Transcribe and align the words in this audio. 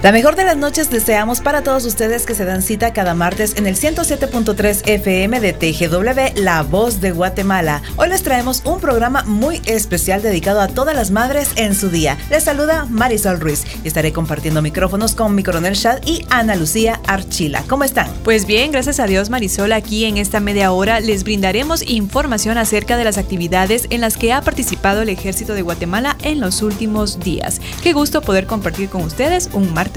La 0.00 0.12
mejor 0.12 0.36
de 0.36 0.44
las 0.44 0.56
noches 0.56 0.90
deseamos 0.90 1.40
para 1.40 1.64
todos 1.64 1.84
ustedes 1.84 2.24
que 2.24 2.36
se 2.36 2.44
dan 2.44 2.62
cita 2.62 2.92
cada 2.92 3.14
martes 3.14 3.56
en 3.56 3.66
el 3.66 3.74
107.3 3.74 4.82
FM 4.86 5.40
de 5.40 5.52
TGW, 5.52 6.40
La 6.40 6.62
Voz 6.62 7.00
de 7.00 7.10
Guatemala. 7.10 7.82
Hoy 7.96 8.08
les 8.08 8.22
traemos 8.22 8.62
un 8.64 8.78
programa 8.78 9.24
muy 9.24 9.60
especial 9.66 10.22
dedicado 10.22 10.60
a 10.60 10.68
todas 10.68 10.94
las 10.94 11.10
madres 11.10 11.50
en 11.56 11.74
su 11.74 11.90
día. 11.90 12.16
Les 12.30 12.44
saluda 12.44 12.84
Marisol 12.84 13.40
Ruiz 13.40 13.64
y 13.82 13.88
estaré 13.88 14.12
compartiendo 14.12 14.62
micrófonos 14.62 15.16
con 15.16 15.34
mi 15.34 15.42
coronel 15.42 15.74
Shad 15.74 16.06
y 16.06 16.24
Ana 16.30 16.54
Lucía 16.54 17.00
Archila. 17.08 17.64
¿Cómo 17.68 17.82
están? 17.82 18.08
Pues 18.22 18.46
bien, 18.46 18.70
gracias 18.70 19.00
a 19.00 19.06
Dios 19.06 19.30
Marisol, 19.30 19.72
aquí 19.72 20.04
en 20.04 20.16
esta 20.16 20.38
media 20.38 20.70
hora 20.70 21.00
les 21.00 21.24
brindaremos 21.24 21.82
información 21.82 22.56
acerca 22.56 22.96
de 22.96 23.02
las 23.02 23.18
actividades 23.18 23.88
en 23.90 24.00
las 24.00 24.16
que 24.16 24.32
ha 24.32 24.42
participado 24.42 25.02
el 25.02 25.08
Ejército 25.08 25.54
de 25.54 25.62
Guatemala 25.62 26.16
en 26.22 26.38
los 26.38 26.62
últimos 26.62 27.18
días. 27.18 27.60
Qué 27.82 27.92
gusto 27.92 28.20
poder 28.20 28.46
compartir 28.46 28.88
con 28.90 29.02
ustedes 29.02 29.50
un 29.52 29.74
martes 29.74 29.87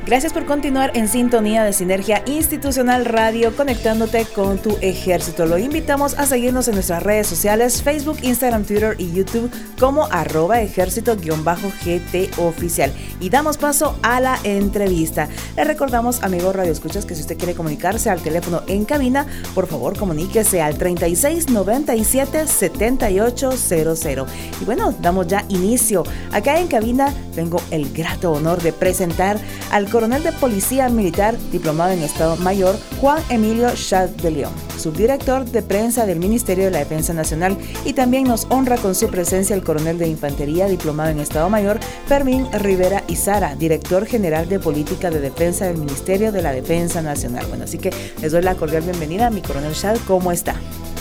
Gracias 0.05 0.33
por 0.33 0.45
continuar 0.45 0.91
en 0.93 1.07
sintonía 1.07 1.63
de 1.63 1.73
Sinergia 1.73 2.21
Institucional 2.27 3.05
Radio, 3.05 3.55
conectándote 3.55 4.27
con 4.35 4.59
tu 4.59 4.77
ejército. 4.81 5.47
Lo 5.47 5.57
invitamos 5.57 6.13
a 6.19 6.27
seguirnos 6.27 6.67
en 6.67 6.75
nuestras 6.75 7.01
redes 7.01 7.25
sociales, 7.25 7.81
Facebook, 7.81 8.19
Instagram, 8.21 8.65
Twitter 8.65 8.95
y 8.99 9.11
YouTube 9.11 9.49
como 9.79 10.05
arroba 10.11 10.61
ejército-gt 10.61 12.37
oficial. 12.37 12.93
Y 13.19 13.31
damos 13.31 13.57
paso 13.57 13.97
a 14.03 14.19
la 14.19 14.37
entrevista. 14.43 15.27
Le 15.55 15.63
recordamos, 15.63 16.21
amigos 16.21 16.55
Radio 16.55 16.71
Escuchas, 16.71 17.07
que 17.07 17.15
si 17.15 17.21
usted 17.21 17.37
quiere 17.39 17.55
comunicarse 17.55 18.11
al 18.11 18.21
teléfono 18.21 18.61
en 18.67 18.85
cabina, 18.85 19.25
por 19.55 19.65
favor 19.65 19.97
comuníquese 19.97 20.61
al 20.61 20.77
36 20.77 21.49
97 21.49 22.45
7800. 22.45 24.29
Y 24.61 24.65
bueno, 24.65 24.93
damos 25.01 25.25
ya 25.25 25.45
inicio. 25.49 26.03
Acá 26.31 26.59
en 26.59 26.67
cabina 26.67 27.11
tengo 27.33 27.59
el 27.71 27.91
grato 27.91 28.33
honor 28.33 28.61
de 28.61 28.71
presentar 28.71 29.39
al 29.71 29.94
coronel 29.95 30.23
de 30.23 30.33
Policía 30.33 30.89
Militar, 30.89 31.37
diplomado 31.53 31.93
en 31.93 32.03
Estado 32.03 32.35
Mayor, 32.35 32.75
Juan 32.99 33.23
Emilio 33.29 33.69
Chad 33.75 34.09
de 34.09 34.29
León, 34.29 34.51
subdirector 34.77 35.45
de 35.45 35.61
prensa 35.61 36.05
del 36.05 36.19
Ministerio 36.19 36.65
de 36.65 36.71
la 36.71 36.79
Defensa 36.79 37.13
Nacional, 37.13 37.57
y 37.85 37.93
también 37.93 38.25
nos 38.25 38.45
honra 38.49 38.75
con 38.75 38.93
su 38.93 39.07
presencia 39.07 39.55
el 39.55 39.63
coronel 39.63 39.97
de 39.97 40.09
Infantería, 40.09 40.67
diplomado 40.67 41.11
en 41.11 41.21
Estado 41.21 41.49
Mayor, 41.49 41.79
Fermín 42.07 42.45
Rivera 42.59 43.05
Izara, 43.07 43.55
director 43.55 44.05
general 44.05 44.49
de 44.49 44.59
Política 44.59 45.09
de 45.09 45.21
Defensa 45.21 45.63
del 45.63 45.77
Ministerio 45.77 46.33
de 46.33 46.41
la 46.41 46.51
Defensa 46.51 47.01
Nacional. 47.01 47.45
Bueno, 47.47 47.63
así 47.63 47.77
que 47.77 47.93
les 48.21 48.33
doy 48.33 48.41
la 48.41 48.55
cordial 48.55 48.83
bienvenida 48.83 49.27
a 49.27 49.29
mi 49.29 49.41
coronel 49.41 49.75
Chad, 49.75 49.95
¿cómo 50.05 50.33
está? 50.33 50.55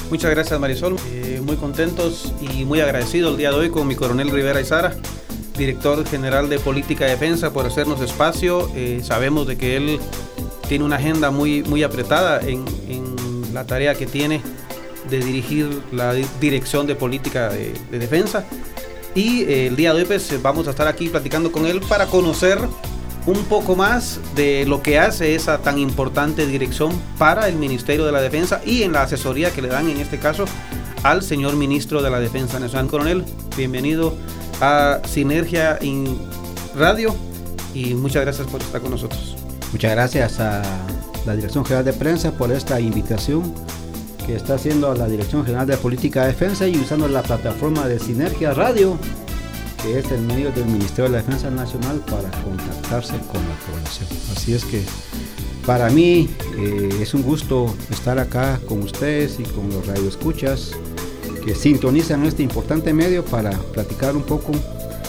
Muchas 0.09 0.31
gracias 0.31 0.61
Marisol, 0.61 0.95
eh, 1.11 1.43
muy 1.45 1.57
contentos 1.57 2.33
y 2.41 2.65
muy 2.65 2.81
agradecidos 2.81 3.33
el 3.33 3.39
día 3.39 3.51
de 3.51 3.57
hoy 3.57 3.71
con 3.71 3.89
mi 3.89 3.97
coronel 3.97 4.31
Rivera 4.31 4.61
Izara 4.61 4.95
director 5.57 6.07
general 6.07 6.49
de 6.49 6.59
Política 6.59 7.05
de 7.05 7.13
Defensa, 7.13 7.53
por 7.53 7.67
hacernos 7.67 8.01
espacio. 8.01 8.71
Eh, 8.75 9.01
sabemos 9.03 9.47
de 9.47 9.57
que 9.57 9.77
él 9.77 10.01
tiene 10.69 10.85
una 10.85 10.97
agenda 10.97 11.31
muy, 11.31 11.63
muy 11.63 11.83
apretada 11.83 12.41
en, 12.41 12.65
la 13.53 13.65
tarea 13.65 13.95
que 13.95 14.07
tiene 14.07 14.43
de 15.09 15.21
dirigir 15.21 15.69
la 15.93 16.13
dirección 16.41 16.89
de 16.89 16.97
política 16.97 17.51
de, 17.51 17.73
defensa. 17.97 18.45
Y 19.15 19.43
eh, 19.43 19.69
el 19.69 19.77
día 19.77 19.95
de 19.95 20.01
hoy 20.01 20.07
pues, 20.07 20.43
vamos 20.43 20.67
a 20.67 20.71
estar 20.71 20.89
aquí 20.89 21.09
platicando 21.09 21.53
con 21.53 21.65
él 21.67 21.81
para 21.89 22.07
conocer 22.07 22.59
un 23.27 23.45
poco 23.45 23.77
más 23.77 24.19
de 24.35 24.67
lo 24.67 24.83
que 24.83 24.99
hace 24.99 25.37
esa 25.37 25.59
tan 25.59 25.79
importante 25.79 26.47
dirección 26.47 26.91
para 27.17 27.49
el 27.49 27.55
Ministerio 27.55 28.05
de 28.05 28.11
la 28.11 28.21
Defensa 28.21 28.61
y 28.67 28.83
en 28.83 28.93
la 28.93 29.03
asesoría 29.03 29.53
que 29.53 29.63
le 29.63 29.69
dan 29.69 29.89
en 29.89 30.01
este 30.01 30.19
caso 30.19 30.47
al 31.05 31.23
señor 31.23 31.55
ministro 31.55 32.03
de 32.03 32.11
la 32.11 32.19
Defensa 32.19 32.59
Nacional. 32.59 32.89
Coronel, 32.89 33.25
bienvenido 33.57 34.17
a 34.61 35.01
Sinergia 35.07 35.79
Radio 36.77 37.15
y 37.75 37.95
muchas 37.95 38.23
gracias 38.23 38.47
por 38.49 38.61
estar 38.61 38.81
con 38.81 38.91
nosotros. 38.91 39.37
Muchas 39.73 39.91
gracias 39.91 40.41
a 40.41 40.63
la 41.27 41.35
Dirección 41.35 41.65
General 41.65 41.85
de 41.85 41.93
Prensa 41.93 42.33
por 42.33 42.53
esta 42.53 42.81
invitación 42.81 43.55
que 44.27 44.37
está 44.37 44.55
haciendo 44.55 44.95
la 44.95 45.07
Dirección 45.07 45.45
General 45.45 45.67
de 45.67 45.77
Política 45.77 46.23
de 46.23 46.29
Defensa 46.29 46.67
y 46.67 46.77
usando 46.77 47.09
la 47.09 47.23
plataforma 47.23 47.87
de 47.87 47.99
Sinergia 47.99 48.55
Radio, 48.55 48.97
que 49.83 49.99
es 49.99 50.11
el 50.11 50.23
medio 50.23 50.51
del 50.53 50.67
Ministerio 50.67 51.05
de 51.05 51.11
la 51.11 51.19
Defensa 51.19 51.51
Nacional 51.51 51.99
para 52.01 52.31
contactarse 52.43 53.13
con 53.33 53.43
la 53.43 53.57
población. 53.67 54.09
Así 54.35 54.55
es 54.55 54.65
que 54.65 54.83
para 55.67 55.91
mí 55.91 56.29
eh, 56.57 56.99
es 57.01 57.15
un 57.15 57.23
gusto 57.23 57.75
estar 57.91 58.19
acá 58.19 58.61
con 58.67 58.83
ustedes 58.83 59.39
y 59.41 59.45
con 59.45 59.69
los 59.71 59.87
radioescuchas 59.87 60.73
que 61.45 61.55
sintonizan 61.55 62.25
este 62.25 62.43
importante 62.43 62.93
medio 62.95 63.25
para 63.25 63.51
platicar 63.51 64.17
un 64.17 64.23
poco 64.23 64.53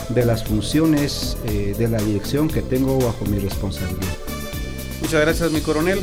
de 0.10 0.26
las 0.26 0.44
funciones 0.44 1.38
eh, 1.46 1.74
de 1.78 1.88
la 1.88 2.00
dirección 2.00 2.48
que 2.48 2.62
tengo 2.62 3.00
bajo 3.00 3.26
mi 3.26 3.40
responsabilidad. 3.40 4.14
Muchas 5.02 5.22
gracias, 5.22 5.52
mi 5.52 5.62
coronel. 5.62 6.02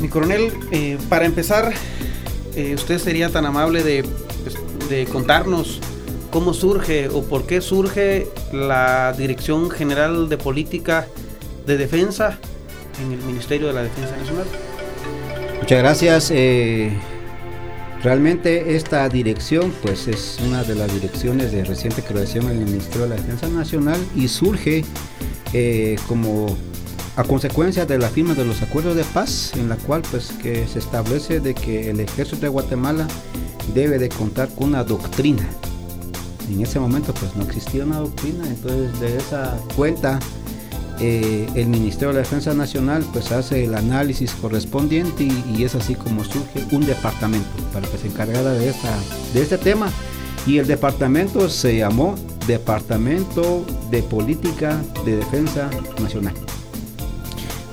Mi 0.00 0.08
coronel, 0.08 0.52
eh, 0.70 0.98
para 1.08 1.24
empezar, 1.24 1.72
eh, 2.54 2.74
usted 2.74 2.98
sería 2.98 3.30
tan 3.30 3.46
amable 3.46 3.82
de, 3.82 4.04
de 4.88 5.06
contarnos 5.06 5.80
cómo 6.30 6.54
surge 6.54 7.08
o 7.08 7.22
por 7.22 7.46
qué 7.46 7.60
surge 7.60 8.28
la 8.52 9.14
Dirección 9.16 9.70
General 9.70 10.28
de 10.28 10.36
Política 10.36 11.06
de 11.66 11.76
Defensa 11.76 12.38
en 13.02 13.12
el 13.12 13.22
Ministerio 13.22 13.68
de 13.68 13.72
la 13.72 13.82
Defensa 13.82 14.16
Nacional. 14.16 14.46
Muchas 15.60 15.78
gracias. 15.78 16.32
Realmente 18.02 18.76
esta 18.76 19.06
dirección 19.10 19.74
pues 19.82 20.08
es 20.08 20.38
una 20.46 20.64
de 20.64 20.74
las 20.74 20.92
direcciones 20.92 21.52
de 21.52 21.64
reciente 21.64 22.02
creación 22.02 22.46
en 22.46 22.58
el 22.58 22.64
Ministerio 22.64 23.02
de 23.02 23.10
la 23.10 23.16
Defensa 23.16 23.48
Nacional 23.48 24.00
y 24.16 24.26
surge 24.28 24.84
eh, 25.52 25.96
como 26.08 26.56
a 27.16 27.24
consecuencia 27.24 27.84
de 27.84 27.98
la 27.98 28.08
firma 28.08 28.32
de 28.32 28.46
los 28.46 28.62
acuerdos 28.62 28.96
de 28.96 29.04
paz 29.04 29.52
en 29.54 29.68
la 29.68 29.76
cual 29.76 30.00
pues 30.10 30.32
que 30.42 30.66
se 30.66 30.78
establece 30.78 31.40
de 31.40 31.54
que 31.54 31.90
el 31.90 32.00
ejército 32.00 32.40
de 32.40 32.48
Guatemala 32.48 33.06
debe 33.74 33.98
de 33.98 34.08
contar 34.08 34.48
con 34.48 34.68
una 34.68 34.82
doctrina. 34.82 35.46
En 36.50 36.62
ese 36.62 36.80
momento 36.80 37.12
pues 37.12 37.36
no 37.36 37.44
existía 37.44 37.84
una 37.84 37.98
doctrina, 37.98 38.48
entonces 38.48 38.98
de 38.98 39.18
esa 39.18 39.58
cuenta 39.76 40.18
eh, 41.00 41.48
el 41.54 41.68
Ministerio 41.68 42.08
de 42.08 42.14
la 42.14 42.20
Defensa 42.20 42.52
Nacional 42.54 43.04
pues 43.12 43.32
hace 43.32 43.64
el 43.64 43.74
análisis 43.74 44.32
correspondiente 44.32 45.24
y, 45.24 45.64
es 45.64 45.74
así 45.74 45.94
como 45.94 46.24
surge 46.24 46.64
un 46.72 46.84
departamento 46.84 47.48
para 47.72 47.86
que 47.88 47.98
se 47.98 48.08
encargara 48.08 48.52
de, 48.52 48.68
esta, 48.68 48.94
de 49.32 49.42
este 49.42 49.58
tema 49.58 49.90
y 50.46 50.58
el 50.58 50.66
departamento 50.66 51.48
se 51.48 51.78
llamó 51.78 52.14
Departamento 52.46 53.64
de 53.90 54.02
Política 54.02 54.80
de 55.04 55.16
Defensa 55.16 55.70
Nacional. 56.00 56.34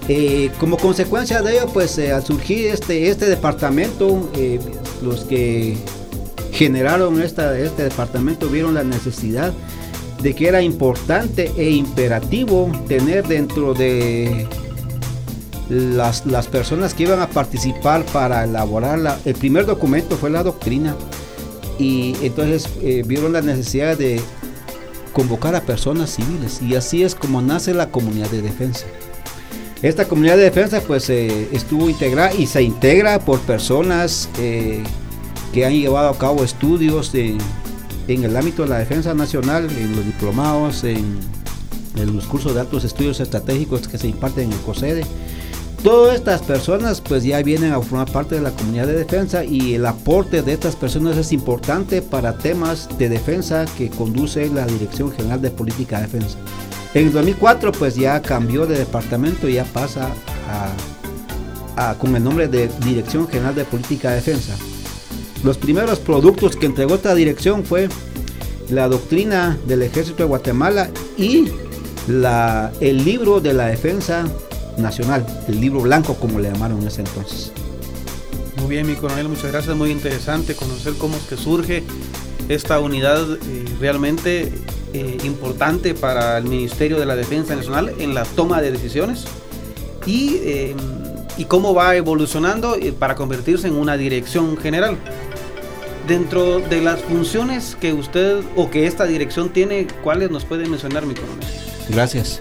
Eh, 0.09 0.51
como 0.59 0.77
consecuencia 0.77 1.41
de 1.41 1.57
ello, 1.57 1.68
pues 1.74 2.00
al 2.00 2.24
surgir 2.24 2.68
este, 2.68 3.09
este 3.09 3.25
departamento, 3.25 4.29
los 5.01 5.25
que 5.25 5.77
generaron 6.51 7.21
esta, 7.21 7.57
este 7.59 7.83
departamento 7.83 8.47
vieron 8.47 8.74
la 8.74 8.83
necesidad 8.83 9.53
de 10.21 10.33
que 10.33 10.47
era 10.47 10.61
importante 10.61 11.51
e 11.57 11.71
imperativo 11.71 12.71
tener 12.87 13.27
dentro 13.27 13.73
de 13.73 14.47
las, 15.69 16.21
personas 16.47 16.93
que 16.93 17.03
iban 17.03 17.19
a 17.19 17.27
participar 17.27 18.03
para 18.05 18.43
elaborar 18.43 18.99
la, 18.99 19.19
el 19.25 19.35
primer 19.35 19.65
documento 19.65 20.15
fue 20.17 20.29
la 20.29 20.43
doctrina 20.43 20.95
y 21.77 22.15
entonces 22.21 22.69
eh, 22.81 23.03
vieron 23.05 23.33
la 23.33 23.41
necesidad 23.41 23.97
de 23.97 24.21
convocar 25.13 25.55
a 25.55 25.61
personas 25.61 26.11
civiles 26.15 26.61
y 26.61 26.75
así 26.75 27.03
es 27.03 27.15
como 27.15 27.41
nace 27.41 27.73
la 27.73 27.89
comunidad 27.91 28.29
de 28.29 28.41
defensa. 28.41 28.85
Esta 29.81 30.05
comunidad 30.05 30.37
de 30.37 30.43
defensa 30.43 30.81
pues 30.81 31.09
eh, 31.09 31.49
estuvo 31.51 31.89
integrada 31.89 32.33
y 32.33 32.47
se 32.47 32.63
integra 32.63 33.19
por 33.19 33.39
personas 33.41 34.27
eh, 34.39 34.81
que 35.53 35.65
han 35.65 35.73
llevado 35.73 36.09
a 36.09 36.17
cabo 36.17 36.43
estudios 36.43 37.11
de, 37.11 37.37
en 38.07 38.24
el 38.24 38.36
ámbito 38.36 38.63
de 38.63 38.69
la 38.69 38.80
defensa 38.80 39.13
nacional, 39.13 39.69
en 39.69 39.95
los 39.95 40.06
diplomados, 40.06 40.83
en, 40.83 41.19
los 41.95 42.27
cursos 42.27 42.54
de 42.54 42.62
altos 42.62 42.83
estudios 42.83 43.19
estratégicos 43.19 43.88
que 43.88 43.98
se 43.98 44.07
imparten 44.07 44.45
en 44.45 44.54
el 44.54 44.59
COSEDE. 44.59 45.04
Todas 45.83 46.15
estas 46.15 46.42
personas 46.42 47.01
pues 47.01 47.24
ya 47.24 47.42
vienen 47.42 47.74
a 47.74 47.81
formar 47.81 48.12
parte 48.12 48.36
de 48.36 48.42
la 48.42 48.51
comunidad 48.51 48.88
de 48.88 48.94
defensa 48.94 49.44
y 49.44 49.74
el 49.74 49.86
aporte 49.86 50.44
de 50.44 50.54
estas 50.54 50.75
personas 50.75 51.18
es 51.18 51.31
importante 51.31 52.01
para 52.04 52.38
temas 52.38 52.88
de 53.00 53.09
defensa 53.09 53.65
que 53.77 53.89
conduce 53.89 54.48
la 54.50 54.65
Dirección 54.65 55.12
General 55.12 55.42
de 55.42 55.50
Política 55.50 55.98
de 55.98 56.03
Defensa. 56.03 56.38
En 56.94 57.07
el 57.07 57.13
2004 57.13 57.71
pues 57.71 57.95
ya 57.95 58.21
cambió 58.21 58.65
de 58.65 58.77
departamento 58.77 59.48
y 59.50 59.53
ya 59.53 59.65
pasa 59.65 60.10
con 62.00 62.15
el 62.15 62.24
nombre 62.24 62.48
de 62.48 62.69
Dirección 62.83 63.27
General 63.27 63.56
de 63.56 63.65
Política 63.65 64.10
de 64.10 64.15
Defensa. 64.15 64.56
Los 65.44 65.57
primeros 65.57 66.00
productos 66.00 66.56
que 66.56 66.66
entregó 66.66 66.95
esta 66.95 67.13
dirección 67.13 67.63
fue 67.63 67.89
la 68.69 68.88
doctrina 68.88 69.57
del 69.66 69.84
ejército 69.84 70.24
de 70.24 70.25
Guatemala 70.25 70.89
y 71.18 71.50
el 72.80 73.06
libro 73.06 73.39
de 73.39 73.54
la 73.54 73.68
defensa 73.68 74.25
nacional, 74.78 75.25
el 75.48 75.60
libro 75.60 75.81
blanco 75.81 76.16
como 76.16 76.39
le 76.39 76.51
llamaron 76.51 76.81
en 76.81 76.88
ese 76.88 77.01
entonces. 77.01 77.51
Muy 78.57 78.69
bien, 78.69 78.88
mi 78.88 78.95
coronel, 78.95 79.30
muchas 79.30 79.51
gracias. 79.51 79.75
Muy 79.75 79.92
interesante 79.92 80.56
conocer 80.56 80.94
cómo 80.98 81.16
es 81.16 81.24
que 81.24 81.38
surge 81.38 81.84
esta 82.50 82.80
unidad 82.80 83.22
eh, 83.34 83.66
realmente 83.80 84.51
eh, 84.94 85.18
importante 85.24 85.94
para 85.94 86.38
el 86.38 86.45
Ministerio 86.45 87.00
de 87.00 87.06
la 87.06 87.16
Defensa 87.16 87.56
Nacional 87.56 87.94
en 88.00 88.13
la 88.13 88.24
toma 88.24 88.62
de 88.62 88.72
decisiones 88.72 89.25
y, 90.06 90.38
eh, 90.44 90.75
y 91.38 91.45
cómo 91.45 91.74
va 91.74 91.95
evolucionando 91.95 92.75
para 93.00 93.16
convertirse 93.16 93.68
en 93.68 93.75
una 93.75 93.98
dirección 93.98 94.57
general. 94.57 94.98
Dentro 96.07 96.60
de 96.60 96.81
las 96.81 97.01
funciones 97.01 97.78
que 97.80 97.94
usted 97.94 98.42
o 98.56 98.69
que 98.69 98.88
esta 98.88 99.06
dirección 99.06 99.50
tiene, 99.50 99.88
¿cuáles 100.04 100.31
nos 100.31 100.45
puede 100.45 100.68
mencionar, 100.68 101.06
mi 101.06 101.13
coronel? 101.13 101.45
Gracias. 101.89 102.39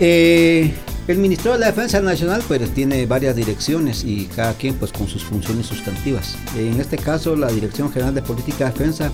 Eh, 0.00 0.72
el 1.08 1.18
Ministerio 1.18 1.52
de 1.54 1.60
la 1.60 1.66
Defensa 1.68 2.00
Nacional 2.00 2.42
pues 2.46 2.68
tiene 2.74 3.06
varias 3.06 3.34
direcciones 3.34 4.04
y 4.04 4.26
cada 4.26 4.52
quien 4.52 4.74
pues 4.74 4.92
con 4.92 5.08
sus 5.08 5.24
funciones 5.24 5.66
sustantivas. 5.66 6.36
En 6.54 6.78
este 6.80 6.98
caso 6.98 7.34
la 7.34 7.48
Dirección 7.48 7.90
General 7.90 8.14
de 8.14 8.20
Política 8.22 8.66
de 8.66 8.72
Defensa 8.72 9.10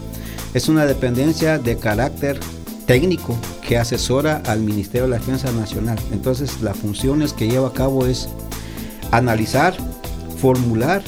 es 0.54 0.68
una 0.68 0.86
dependencia 0.86 1.58
de 1.58 1.76
carácter 1.76 2.40
técnico 2.86 3.38
que 3.66 3.78
asesora 3.78 4.42
al 4.46 4.60
Ministerio 4.60 5.04
de 5.04 5.10
la 5.10 5.18
Defensa 5.18 5.52
Nacional. 5.52 5.98
Entonces 6.12 6.60
las 6.60 6.76
funciones 6.76 7.32
que 7.32 7.48
lleva 7.48 7.68
a 7.68 7.72
cabo 7.72 8.06
es 8.06 8.28
analizar, 9.16 9.74
formular 10.38 11.02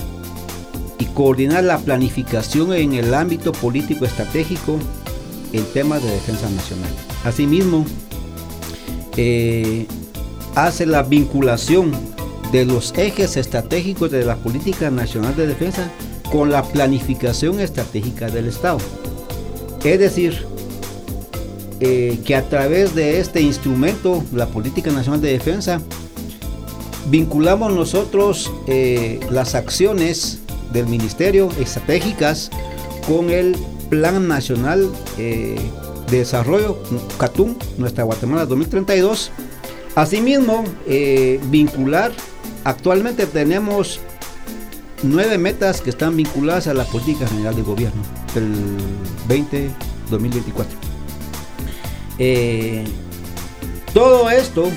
y 0.99 1.05
coordinar 1.07 1.65
la 1.65 1.79
planificación 1.79 2.73
en 2.73 2.95
el 2.95 3.15
ámbito 3.15 3.53
político 3.53 4.05
estratégico 4.05 4.79
en 5.53 5.65
temas 5.73 6.03
de 6.03 6.11
defensa 6.11 6.49
nacional. 6.51 6.91
Asimismo, 7.25 7.85
eh, 9.17 9.87
hace 10.55 10.87
la 10.87 11.03
vinculación 11.03 11.93
de 12.53 12.65
los 12.65 12.95
ejes 12.97 13.37
estratégicos 13.37 14.11
de 14.11 14.25
la 14.25 14.37
política 14.37 14.91
nacional 14.91 15.35
de 15.37 15.47
defensa 15.47 15.91
con 16.31 16.51
la 16.51 16.63
planificación 16.63 17.61
estratégica 17.61 18.29
del 18.29 18.47
Estado. 18.47 18.79
Es 19.85 19.99
decir, 19.99 20.47
eh, 21.81 22.19
que 22.25 22.35
a 22.35 22.49
través 22.49 22.95
de 22.95 23.21
este 23.21 23.41
instrumento, 23.41 24.25
la 24.33 24.47
política 24.47 24.91
nacional 24.91 25.21
de 25.21 25.33
defensa, 25.33 25.81
vinculamos 27.09 27.73
nosotros 27.73 28.53
eh, 28.67 29.21
las 29.31 29.55
acciones 29.55 30.41
del 30.73 30.87
Ministerio 30.87 31.49
estratégicas 31.59 32.51
con 33.07 33.31
el 33.31 33.57
Plan 33.89 34.27
Nacional 34.27 34.91
eh, 35.19 35.57
de 36.11 36.19
Desarrollo 36.19 36.79
CATUM, 37.19 37.57
nuestra 37.79 38.05
Guatemala 38.05 38.47
2032. 38.47 39.31
Asimismo, 39.95 40.65
eh, 40.87 41.41
vincular, 41.45 42.13
actualmente 42.65 43.27
tenemos 43.27 44.01
nueve 45.03 45.39
metas 45.39 45.81
que 45.81 45.91
están 45.91 46.17
vinculadas 46.17 46.67
a 46.67 46.75
la 46.75 46.85
política 46.85 47.27
general 47.27 47.55
de 47.55 47.63
gobierno 47.63 48.03
del 48.35 48.53
20-2024. 49.29 50.67
Eh, 52.19 52.85
todo 53.93 54.31
esto 54.31 54.71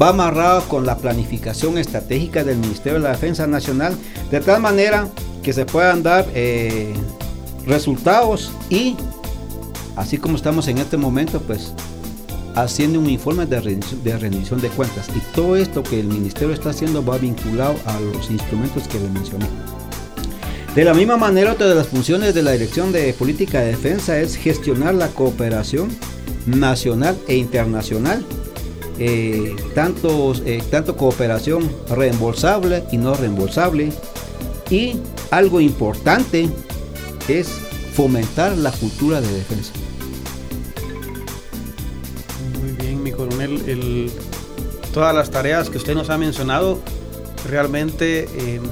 va 0.00 0.08
amarrado 0.08 0.62
con 0.68 0.86
la 0.86 0.96
planificación 0.96 1.78
estratégica 1.78 2.44
del 2.44 2.58
Ministerio 2.58 2.94
de 2.94 3.04
la 3.04 3.10
Defensa 3.10 3.46
Nacional, 3.46 3.94
de 4.30 4.40
tal 4.40 4.60
manera 4.60 5.08
que 5.42 5.52
se 5.52 5.66
puedan 5.66 6.02
dar 6.02 6.26
eh, 6.34 6.94
resultados 7.66 8.52
y, 8.70 8.96
así 9.96 10.18
como 10.18 10.36
estamos 10.36 10.68
en 10.68 10.78
este 10.78 10.96
momento, 10.96 11.40
pues 11.40 11.74
haciendo 12.54 13.00
un 13.00 13.08
informe 13.08 13.46
de 13.46 13.60
rendición, 13.60 14.04
de 14.04 14.18
rendición 14.18 14.60
de 14.60 14.68
cuentas. 14.68 15.08
Y 15.14 15.20
todo 15.34 15.56
esto 15.56 15.82
que 15.82 16.00
el 16.00 16.06
Ministerio 16.06 16.54
está 16.54 16.70
haciendo 16.70 17.04
va 17.04 17.18
vinculado 17.18 17.74
a 17.86 17.98
los 18.00 18.30
instrumentos 18.30 18.86
que 18.88 18.98
le 18.98 19.08
mencioné. 19.08 19.46
De 20.74 20.84
la 20.84 20.94
misma 20.94 21.18
manera, 21.18 21.52
otra 21.52 21.66
de 21.66 21.74
las 21.74 21.88
funciones 21.88 22.34
de 22.34 22.42
la 22.42 22.52
Dirección 22.52 22.92
de 22.92 23.12
Política 23.12 23.60
de 23.60 23.68
Defensa 23.68 24.18
es 24.18 24.36
gestionar 24.36 24.94
la 24.94 25.08
cooperación 25.08 25.90
nacional 26.46 27.16
e 27.28 27.36
internacional 27.36 28.24
eh, 28.98 29.56
eh, 30.44 30.62
tanto 30.70 30.96
cooperación 30.96 31.70
reembolsable 31.88 32.84
y 32.92 32.96
no 32.98 33.14
reembolsable. 33.14 33.92
Y 34.70 34.96
algo 35.30 35.60
importante 35.60 36.48
es 37.28 37.48
fomentar 37.94 38.56
la 38.56 38.70
cultura 38.72 39.20
de 39.20 39.32
defensa. 39.32 39.72
Muy 42.60 42.72
bien, 42.72 43.02
mi 43.02 43.12
coronel. 43.12 44.10
todas 44.92 45.14
las 45.14 45.30
tareas 45.30 45.70
que 45.70 45.78
usted 45.78 45.94
nos 45.94 46.10
ha 46.10 46.18
mencionado 46.18 46.78
realmente 47.48 48.28
em, 48.38 48.62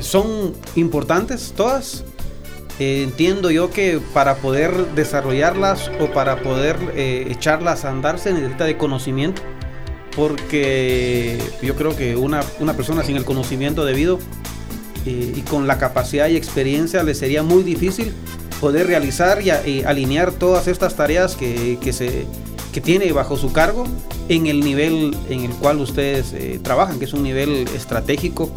son 0.00 0.54
importantes, 0.76 1.52
todas. 1.56 2.04
Eh, 2.80 3.04
entiendo 3.04 3.50
yo 3.52 3.70
que 3.70 4.00
para 4.12 4.36
poder 4.36 4.94
desarrollarlas 4.94 5.92
o 6.00 6.10
para 6.10 6.42
poder 6.42 6.76
eh, 6.96 7.28
echarlas 7.30 7.84
a 7.84 7.90
andar 7.90 8.18
se 8.18 8.32
necesita 8.32 8.64
de 8.64 8.76
conocimiento, 8.76 9.42
porque 10.16 11.38
yo 11.62 11.76
creo 11.76 11.96
que 11.96 12.16
una, 12.16 12.42
persona 12.76 13.04
sin 13.04 13.16
el 13.16 13.24
conocimiento 13.24 13.84
debido 13.84 14.18
eh, 15.06 15.34
y 15.36 15.40
con 15.42 15.68
la 15.68 15.78
capacidad 15.78 16.28
y 16.28 16.36
experiencia 16.36 17.04
le 17.04 17.14
sería 17.14 17.44
muy 17.44 17.62
difícil 17.62 18.12
poder 18.60 18.88
realizar 18.88 19.40
y, 19.40 19.84
alinear 19.84 20.32
todas 20.32 20.66
estas 20.66 20.96
tareas 20.96 21.36
que, 21.36 21.78
se, 21.92 22.26
que 22.72 22.80
tiene 22.80 23.12
bajo 23.12 23.36
su 23.36 23.52
cargo 23.52 23.84
en 24.28 24.46
el 24.46 24.60
nivel 24.60 25.16
en 25.28 25.40
el 25.44 25.50
cual 25.50 25.78
ustedes 25.78 26.34
trabajan, 26.62 26.98
que 26.98 27.04
es 27.04 27.12
un 27.12 27.22
nivel 27.22 27.68
estratégico, 27.76 28.50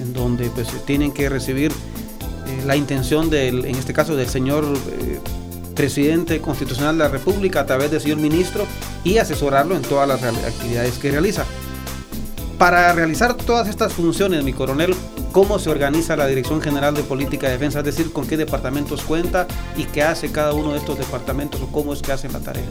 en 0.00 0.12
donde 0.12 0.50
pues 0.50 0.68
tienen 0.84 1.12
que 1.12 1.28
recibir 1.28 1.72
la 2.64 2.76
intención 2.76 3.30
del, 3.30 3.64
en 3.64 3.76
este 3.76 3.92
caso 3.92 4.16
del 4.16 4.28
señor 4.28 4.64
eh, 4.64 5.20
presidente 5.74 6.40
constitucional 6.40 6.96
de 6.96 7.04
la 7.04 7.08
República 7.08 7.60
a 7.60 7.66
través 7.66 7.90
del 7.90 8.00
señor 8.00 8.18
ministro 8.18 8.66
y 9.04 9.18
asesorarlo 9.18 9.76
en 9.76 9.82
todas 9.82 10.08
las 10.08 10.22
actividades 10.22 10.98
que 10.98 11.10
realiza. 11.10 11.44
Para 12.58 12.92
realizar 12.92 13.34
todas 13.34 13.68
estas 13.68 13.92
funciones, 13.92 14.44
mi 14.44 14.52
coronel, 14.52 14.94
cómo 15.32 15.58
se 15.58 15.70
organiza 15.70 16.16
la 16.16 16.26
Dirección 16.26 16.60
General 16.60 16.94
de 16.94 17.02
Política 17.02 17.46
de 17.46 17.54
Defensa, 17.54 17.80
es 17.80 17.84
decir, 17.84 18.12
con 18.12 18.26
qué 18.26 18.36
departamentos 18.36 19.02
cuenta 19.02 19.48
y 19.76 19.84
qué 19.84 20.02
hace 20.02 20.30
cada 20.30 20.52
uno 20.52 20.72
de 20.72 20.78
estos 20.78 20.98
departamentos 20.98 21.60
o 21.60 21.66
cómo 21.68 21.92
es 21.92 22.02
que 22.02 22.12
hacen 22.12 22.32
la 22.32 22.38
tarea. 22.38 22.64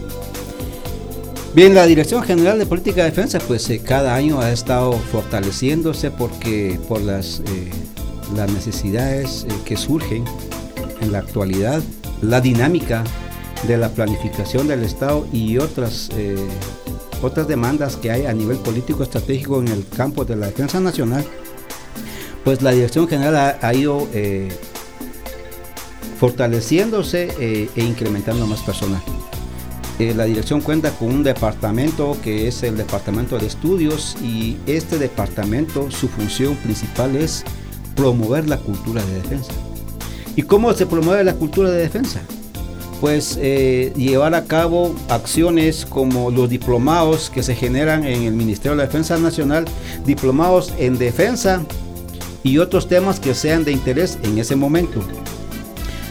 Bien, 1.53 1.75
la 1.75 1.85
Dirección 1.85 2.23
General 2.23 2.57
de 2.57 2.65
Política 2.65 3.03
de 3.03 3.09
Defensa, 3.09 3.39
pues 3.45 3.69
eh, 3.69 3.81
cada 3.83 4.15
año 4.15 4.39
ha 4.39 4.53
estado 4.53 4.93
fortaleciéndose 4.93 6.09
porque 6.09 6.79
por 6.87 7.01
las, 7.01 7.41
eh, 7.41 7.69
las 8.35 8.51
necesidades 8.51 9.45
eh, 9.49 9.53
que 9.65 9.77
surgen 9.77 10.25
en 10.99 11.11
la 11.11 11.19
actualidad, 11.19 11.81
la 12.21 12.41
dinámica 12.41 13.03
de 13.67 13.77
la 13.77 13.89
planificación 13.89 14.67
del 14.67 14.83
Estado 14.83 15.27
y 15.31 15.57
otras, 15.57 16.09
otras 17.21 17.47
demandas 17.47 17.95
que 17.95 18.09
hay 18.09 18.25
a 18.25 18.33
nivel 18.33 18.57
político 18.57 19.03
estratégico 19.03 19.59
en 19.59 19.67
el 19.67 19.87
campo 19.87 20.25
de 20.25 20.35
la 20.35 20.47
defensa 20.47 20.79
nacional, 20.79 21.23
pues 22.43 22.61
la 22.61 22.71
Dirección 22.71 23.07
General 23.07 23.59
ha, 23.61 23.73
ido 23.73 24.07
fortaleciéndose 26.19 27.29
e 27.39 27.83
incrementando 27.83 28.47
más 28.47 28.61
personal. 28.61 29.01
Eh, 30.01 30.15
la 30.15 30.25
dirección 30.25 30.61
cuenta 30.61 30.89
con 30.89 31.09
un 31.09 31.21
departamento 31.23 32.17
que 32.23 32.47
es 32.47 32.63
el 32.63 32.75
departamento 32.75 33.37
de 33.37 33.45
estudios 33.45 34.17
y 34.23 34.57
este 34.65 34.97
departamento 34.97 35.91
su 35.91 36.07
función 36.07 36.55
principal 36.55 37.15
es 37.15 37.43
promover 38.01 38.49
la 38.49 38.57
cultura 38.57 39.05
de 39.05 39.13
defensa. 39.13 39.51
¿Y 40.35 40.41
cómo 40.41 40.73
se 40.73 40.87
promueve 40.87 41.23
la 41.23 41.35
cultura 41.35 41.69
de 41.69 41.77
defensa? 41.77 42.19
Pues 42.99 43.37
eh, 43.39 43.93
llevar 43.95 44.33
a 44.33 44.45
cabo 44.45 44.95
acciones 45.07 45.85
como 45.85 46.31
los 46.31 46.49
diplomados 46.49 47.29
que 47.29 47.43
se 47.43 47.53
generan 47.53 48.03
en 48.03 48.23
el 48.23 48.33
Ministerio 48.33 48.71
de 48.71 48.77
la 48.77 48.85
Defensa 48.85 49.19
Nacional, 49.19 49.65
diplomados 50.03 50.73
en 50.79 50.97
defensa 50.97 51.61
y 52.41 52.57
otros 52.57 52.87
temas 52.87 53.19
que 53.19 53.35
sean 53.35 53.63
de 53.65 53.71
interés 53.71 54.17
en 54.23 54.39
ese 54.39 54.55
momento. 54.55 54.99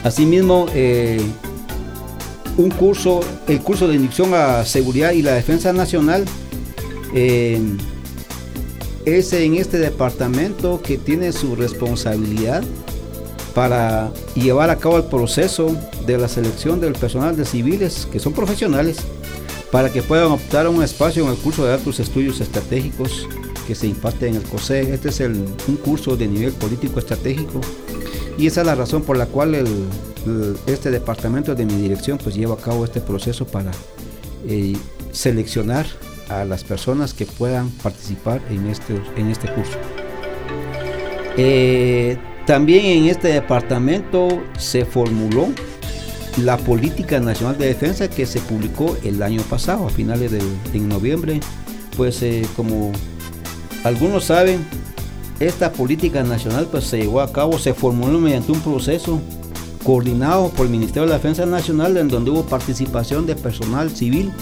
Asimismo, 0.05 0.67
eh, 0.73 1.21
un 2.57 2.71
curso, 2.71 3.19
el 3.49 3.61
curso 3.63 3.89
de 3.89 3.97
inducción 3.97 4.33
a 4.33 4.65
seguridad 4.65 5.11
y 5.11 5.23
la 5.23 5.33
defensa 5.33 5.73
nacional. 5.73 6.25
Eh, 7.15 7.61
es 9.05 9.33
en 9.33 9.55
este 9.55 9.79
departamento 9.79 10.81
que 10.83 10.99
tiene 10.99 11.33
su 11.33 11.57
responsabilidad 11.57 12.63
para 13.55 14.13
llevar 14.35 14.71
a 14.71 14.77
cabo 14.77 14.97
el 14.99 15.05
proceso 15.05 15.75
de 16.07 16.19
la 16.19 16.29
selección 16.29 16.81
del 16.81 16.93
personal 16.93 17.37
de 17.37 17.45
civiles 17.45 18.07
que 18.11 18.21
son 18.21 18.33
profesionales 18.33 18.99
para 19.73 19.93
que 19.93 20.03
puedan 20.03 20.33
optar 20.33 20.67
a 20.67 20.71
un 20.71 20.83
espacio 20.83 21.25
en 21.25 21.31
el 21.31 21.37
curso 21.37 21.65
de 21.65 21.73
altos 21.73 22.01
estudios 22.01 22.41
estratégicos 22.41 23.29
que 23.67 23.75
se 23.75 23.87
imparte 23.87 24.27
en 24.27 24.35
el 24.35 24.43
COSE. 24.43 24.93
Este 24.93 25.11
es 25.11 25.21
un 25.21 25.77
curso 25.77 26.17
de 26.17 26.27
nivel 26.27 26.53
político 26.53 26.99
estratégico 26.99 27.61
y 28.37 28.47
esa 28.47 28.63
es 28.63 28.67
la 28.67 28.75
razón 28.75 29.03
por 29.03 29.17
la 29.17 29.27
cual 29.27 29.55
este 30.67 30.91
departamento 30.91 31.55
de 31.55 31.65
mi 31.65 31.75
dirección 31.75 32.19
pues 32.19 32.35
lleva 32.35 32.55
a 32.55 32.59
cabo 32.59 32.85
este 32.85 33.01
proceso 33.01 33.47
para 33.47 33.71
eh, 34.49 34.77
seleccionar 35.13 35.87
a 36.31 36.45
las 36.45 36.65
personas 36.65 37.13
que 37.13 37.27
puedan 37.27 37.71
participar 37.71 38.41
en 38.51 38.67
este, 38.69 39.01
en 39.17 39.29
este 39.29 39.53
curso. 39.53 39.79
Eh, 41.37 42.17
también 42.47 42.85
en 42.85 43.09
este 43.09 43.29
departamento 43.29 44.43
se 44.59 44.85
formuló 44.85 45.49
la 46.39 46.57
Política 46.57 47.21
Nacional 47.21 47.59
de 47.59 47.67
Defensa 47.67 48.09
que 48.09 48.27
se 48.27 48.41
publicó 48.41 48.97
el 49.05 49.23
año 49.23 49.43
pasado, 49.43 49.87
a 49.87 49.91
finales 49.91 50.31
de 50.31 50.41
en 50.73 50.89
noviembre. 50.89 51.41
Pues 51.97 52.23
eh, 52.23 52.47
como 52.57 52.93
algunos 53.85 54.25
saben, 54.25 54.65
esta 55.41 55.73
política 55.73 56.23
nacional 56.23 56.69
pues 56.71 56.85
se 56.85 56.99
llevó 56.99 57.21
a 57.21 57.33
cabo, 57.33 57.59
se 57.59 57.75
formuló 57.75 58.19
mediante 58.21 58.53
un 58.53 58.61
proceso 58.61 59.21
coordinado 59.85 60.51
por 60.51 60.67
el 60.67 60.73
Ministerio 60.73 61.09
de 61.09 61.15
Defensa 61.15 61.47
Nacional, 61.47 61.97
en 61.97 62.09
donde 62.09 62.31
hubo 62.31 62.45
participación 62.45 63.27
de 63.27 63.35
personal 63.35 63.91
civil 63.91 64.33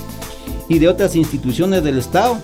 y 0.69 0.79
de 0.79 0.89
otras 0.89 1.17
instituciones 1.17 1.83
del 1.83 1.99
Estado, 1.99 2.39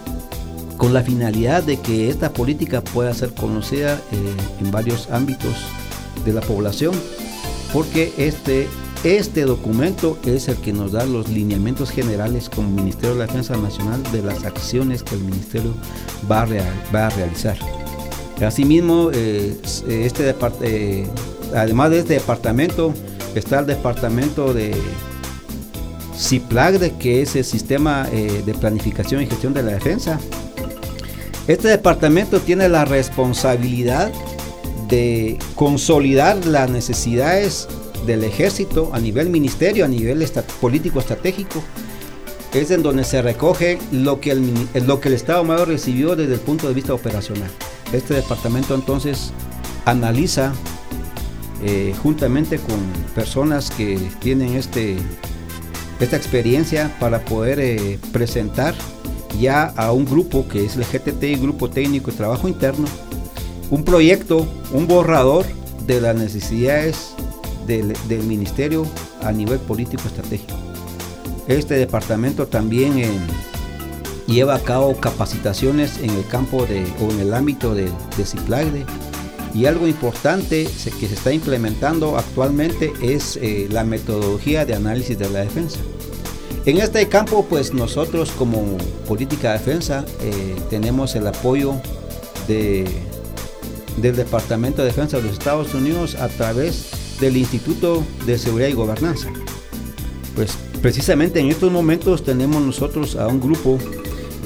con 0.77 0.93
la 0.93 1.03
finalidad 1.03 1.63
de 1.63 1.79
que 1.79 2.09
esta 2.09 2.33
política 2.33 2.83
pueda 2.83 3.15
ser 3.15 3.33
conocida 3.33 4.01
eh, 4.13 4.35
en 4.61 4.71
varios 4.71 5.11
ámbitos 5.11 5.55
de 6.25 6.33
la 6.33 6.41
población, 6.41 6.95
porque 7.73 8.13
este, 8.17 8.67
este 9.05 9.43
documento 9.43 10.19
es 10.25 10.49
el 10.49 10.57
que 10.57 10.73
nos 10.73 10.93
da 10.93 11.05
los 11.05 11.29
lineamientos 11.29 11.91
generales 11.91 12.49
como 12.49 12.71
Ministerio 12.71 13.15
de 13.15 13.21
la 13.21 13.27
Defensa 13.27 13.57
Nacional 13.57 14.03
de 14.13 14.23
las 14.23 14.45
acciones 14.45 15.03
que 15.03 15.15
el 15.15 15.21
Ministerio 15.23 15.75
va 16.31 16.43
a, 16.43 16.47
va 16.95 17.07
a 17.07 17.11
realizar. 17.11 17.57
Asimismo, 18.45 19.11
eh, 19.13 19.57
este 19.89 20.35
eh, 20.63 21.07
además 21.55 21.91
de 21.91 22.01
este 22.01 22.15
departamento, 22.15 22.93
está 23.35 23.61
el 23.61 23.67
departamento 23.67 24.53
de 24.53 24.75
CIPLAG, 26.17 26.99
que 26.99 27.23
es 27.23 27.37
el 27.37 27.45
sistema 27.45 28.09
eh, 28.13 28.43
de 28.45 28.55
planificación 28.55 29.23
y 29.23 29.27
gestión 29.27 29.55
de 29.55 29.63
la 29.63 29.73
defensa. 29.73 30.19
Este 31.47 31.69
departamento 31.69 32.41
tiene 32.41 32.69
la 32.69 32.85
responsabilidad 32.85 34.11
de 34.89 35.39
consolidar 35.55 36.45
las 36.47 36.71
necesidades 36.71 37.69
del 38.07 38.25
ejército 38.25 38.91
a 38.93 38.99
nivel 38.99 39.31
ministerio, 39.31 39.85
a 39.85 39.89
nivel 39.89 40.27
político 40.61 41.01
estratégico. 41.01 41.63
Es 42.53 42.71
en 42.71 42.83
donde 42.83 43.05
se 43.05 43.21
recoge 43.21 43.79
lo 43.91 44.21
que, 44.21 44.31
el, 44.31 44.55
lo 44.87 45.01
que 45.01 45.09
el 45.09 45.15
Estado 45.15 45.43
Mayor 45.43 45.69
recibió 45.69 46.15
desde 46.15 46.35
el 46.35 46.41
punto 46.41 46.69
de 46.69 46.75
vista 46.75 46.95
operacional. 46.95 47.51
Este 47.93 48.15
departamento 48.15 48.75
entonces 48.75 49.33
analiza 49.85 50.53
eh, 51.63 51.95
juntamente 52.03 52.59
con 52.59 52.79
personas 53.15 53.71
que 53.71 53.99
tienen 54.21 54.55
este, 54.55 54.97
esta 56.05 56.17
experiencia 56.17 56.95
para 57.01 57.25
poder 57.25 57.59
eh, 57.61 57.99
presentar 58.13 58.75
ya 59.41 59.65
a 59.77 59.93
un 59.93 60.05
grupo 60.05 60.47
que 60.47 60.65
es 60.65 60.77
el 60.77 60.85
GTT, 60.85 61.41
Grupo 61.41 61.69
Técnico 61.69 62.11
de 62.11 62.17
Trabajo 62.17 62.47
Interno, 62.47 62.87
un 63.71 63.85
proyecto, 63.85 64.47
un 64.73 64.87
borrador 64.87 65.45
de 65.87 66.01
las 66.01 66.15
necesidades 66.15 67.15
del, 67.67 67.95
ministerio 68.23 68.87
a 69.23 69.33
nivel 69.33 69.59
político 69.59 70.03
estratégico. 70.07 70.55
Este 71.49 71.75
departamento 71.75 72.47
también 72.47 72.99
eh, 72.99 73.11
lleva 74.27 74.55
a 74.55 74.61
cabo 74.61 74.95
capacitaciones 74.97 75.99
en 75.99 76.11
el 76.11 76.27
campo 76.29 76.65
de, 76.67 76.87
o 77.01 77.11
en 77.11 77.21
el 77.21 77.35
ámbito 77.35 77.75
de, 77.75 77.91
de 78.17 78.27
y 79.55 79.67
algo 79.67 79.87
importante 79.87 80.65
que 80.65 81.09
se 81.09 81.15
está 81.15 81.33
implementando 81.33 82.19
actualmente 82.19 82.93
es 83.01 83.39
eh, 83.41 83.69
la 83.71 83.85
metodología 83.85 84.67
de 84.67 84.75
análisis 84.75 85.17
de 85.17 85.31
la 85.31 85.41
defensa. 85.41 85.79
En 86.67 86.79
este 86.79 87.07
campo, 87.09 87.47
pues 87.49 87.73
nosotros 87.73 88.33
como 88.33 88.77
política 89.07 89.53
de 89.53 89.59
defensa 89.59 90.05
eh, 90.21 90.57
tenemos 90.71 91.15
el 91.15 91.27
apoyo 91.27 91.75
de, 92.49 92.85
del 93.99 94.17
Departamento 94.17 94.83
de 94.83 94.89
Defensa 94.89 95.19
de 95.19 95.25
los 95.25 95.33
Estados 95.35 95.73
Unidos 95.73 96.17
a 96.17 96.29
través 96.29 97.19
del 97.21 97.37
Instituto 97.37 98.03
de 98.27 98.39
Seguridad 98.39 98.69
y 98.69 98.73
Gobernanza. 98.73 99.29
Pues 100.35 100.57
precisamente 100.83 101.39
en 101.39 101.49
estos 101.49 101.71
momentos 101.71 102.25
tenemos 102.25 102.61
nosotros 102.61 103.15
a 103.15 103.29
un 103.29 103.41
grupo 103.41 103.79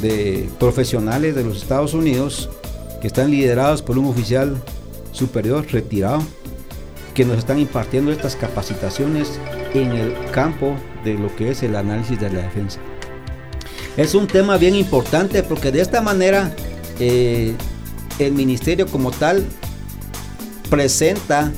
de 0.03 0.49
profesionales 0.59 1.35
de 1.35 1.45
los 1.45 1.57
Estados 1.57 1.95
Unidos 1.95 2.51
que 3.01 3.07
están 3.07 3.31
liderados 3.31 3.81
por 3.81 3.97
un 3.97 4.07
oficial 4.07 4.61
superior 5.19 5.67
retirado 5.71 6.23
que 7.15 7.25
nos 7.25 7.39
están 7.39 7.59
impartiendo 7.59 8.13
estas 8.13 8.37
capacitaciones 8.37 9.41
en 9.75 9.93
el 9.93 10.15
campo 10.31 10.77
de 11.05 11.15
lo 11.15 11.35
que 11.35 11.51
es 11.51 11.63
el 11.63 11.75
análisis 11.75 12.21
de 12.21 12.31
la 12.31 12.43
defensa. 12.43 12.79
Es 13.97 14.15
un 14.15 14.29
tema 14.29 14.57
bien 14.57 14.77
importante 14.77 15.43
porque 15.43 15.73
de 15.73 15.81
esta 15.81 16.01
manera 16.01 16.55
eh, 17.01 17.55
el 18.21 18.33
ministerio 18.33 18.87
como 18.87 19.11
tal 19.11 19.45
presenta 20.71 21.53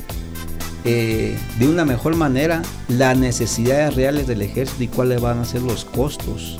eh, 0.83 1.37
de 1.59 1.67
una 1.67 1.85
mejor 1.85 2.15
manera 2.15 2.63
las 2.87 3.15
necesidades 3.15 3.95
reales 3.95 4.25
del 4.25 4.41
ejército 4.41 4.83
y 4.83 4.87
cuáles 4.87 5.21
van 5.21 5.37
a 5.37 5.45
ser 5.45 5.61
los 5.61 5.85
costos 5.85 6.59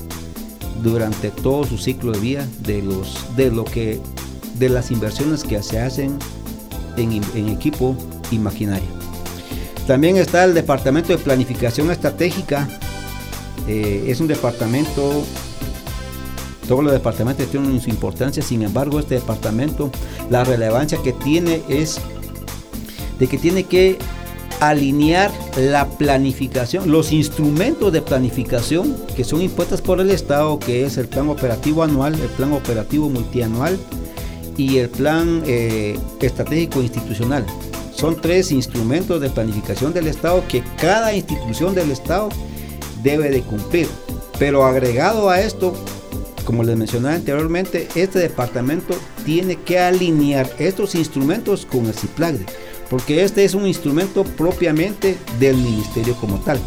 durante 0.83 1.31
todo 1.31 1.63
su 1.63 1.79
ciclo 1.79 2.11
de 2.11 2.19
vida 2.19 2.47
de 2.59 2.83
los 2.83 3.17
de 3.35 3.49
lo 3.49 3.63
que 3.63 3.99
de 4.59 4.69
las 4.69 4.91
inversiones 4.91 5.43
que 5.43 5.63
se 5.63 5.79
hacen 5.79 6.19
en, 6.97 7.49
equipo 7.49 7.95
y 8.31 8.39
maquinaria. 8.39 8.87
También 9.87 10.17
está 10.17 10.43
el 10.43 10.53
Departamento 10.53 11.09
de 11.09 11.17
Planificación 11.17 11.91
Estratégica. 11.91 12.67
Eh, 13.67 14.05
es 14.07 14.19
un 14.19 14.27
departamento, 14.27 15.23
todos 16.67 16.83
los 16.83 16.93
departamentos 16.93 17.47
tienen 17.47 17.79
su 17.81 17.89
importancia, 17.89 18.41
sin 18.41 18.63
embargo 18.63 18.99
este 18.99 19.15
departamento, 19.15 19.91
la 20.29 20.43
relevancia 20.43 20.99
que 21.03 21.13
tiene 21.13 21.61
es 21.67 21.99
de 23.19 23.27
que 23.27 23.37
tiene 23.37 23.65
que 23.65 23.97
alinear 24.61 25.31
la 25.57 25.89
planificación, 25.89 26.91
los 26.91 27.11
instrumentos 27.11 27.91
de 27.91 28.01
planificación 28.01 28.95
que 29.15 29.23
son 29.23 29.41
impuestos 29.41 29.81
por 29.81 29.99
el 29.99 30.11
Estado, 30.11 30.59
que 30.59 30.85
es 30.85 30.97
el 30.97 31.07
plan 31.07 31.29
operativo 31.29 31.83
anual, 31.83 32.13
el 32.13 32.29
plan 32.29 32.53
operativo 32.53 33.09
multianual, 33.09 33.79
y 34.61 34.77
el 34.77 34.89
plan 34.89 35.41
eh, 35.47 35.97
estratégico 36.19 36.83
institucional. 36.83 37.43
Son 37.95 38.21
tres 38.21 38.51
instrumentos 38.51 39.19
de 39.19 39.29
planificación 39.31 39.91
del 39.91 40.05
Estado 40.05 40.43
que 40.47 40.63
cada 40.79 41.15
institución 41.15 41.73
del 41.73 41.89
Estado 41.89 42.29
debe 43.01 43.31
de 43.31 43.41
cumplir. 43.41 43.87
Pero 44.37 44.63
agregado 44.63 45.31
a 45.31 45.41
esto, 45.41 45.73
como 46.45 46.63
les 46.63 46.77
mencionaba 46.77 47.15
anteriormente, 47.15 47.87
este 47.95 48.19
departamento 48.19 48.95
tiene 49.25 49.55
que 49.55 49.79
alinear 49.79 50.47
estos 50.59 50.93
instrumentos 50.93 51.65
con 51.65 51.87
el 51.87 51.93
CIPLAGDE, 51.93 52.45
porque 52.87 53.23
este 53.23 53.43
es 53.43 53.55
un 53.55 53.65
instrumento 53.65 54.23
propiamente 54.23 55.17
del 55.39 55.57
ministerio 55.57 56.15
como 56.15 56.39
tal. 56.39 56.59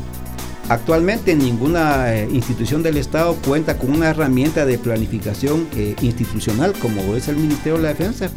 Actualmente 0.68 1.34
ninguna 1.34 2.14
eh, 2.14 2.28
institución 2.32 2.82
del 2.82 2.96
Estado 2.96 3.36
cuenta 3.44 3.76
con 3.76 3.90
una 3.90 4.08
herramienta 4.08 4.64
de 4.64 4.78
planificación 4.78 5.68
eh, 5.76 5.94
institucional 6.00 6.72
como 6.72 7.14
es 7.14 7.28
el 7.28 7.36
Ministerio 7.36 7.76
de 7.76 7.82
la 7.82 7.88
Defensa. 7.90 8.30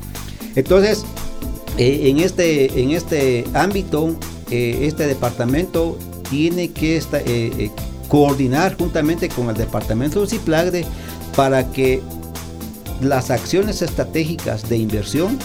Entonces, 0.56 1.06
eh, 1.78 2.10
en, 2.10 2.20
este, 2.20 2.82
en 2.82 2.92
este 2.92 3.46
ámbito, 3.54 4.16
este 4.50 5.08
departamento 5.08 5.98
tiene 6.30 6.72
que 6.72 7.72
coordinar 8.08 8.78
juntamente 8.78 9.28
con 9.28 9.50
el 9.50 9.56
departamento 9.56 10.22
de 10.22 10.28
CIPLAGDE 10.28 10.86
para 11.36 11.70
que 11.72 12.02
las 13.02 13.30
acciones 13.30 13.82
estratégicas 13.82 14.70
de 14.70 14.78
inversión 14.78 15.38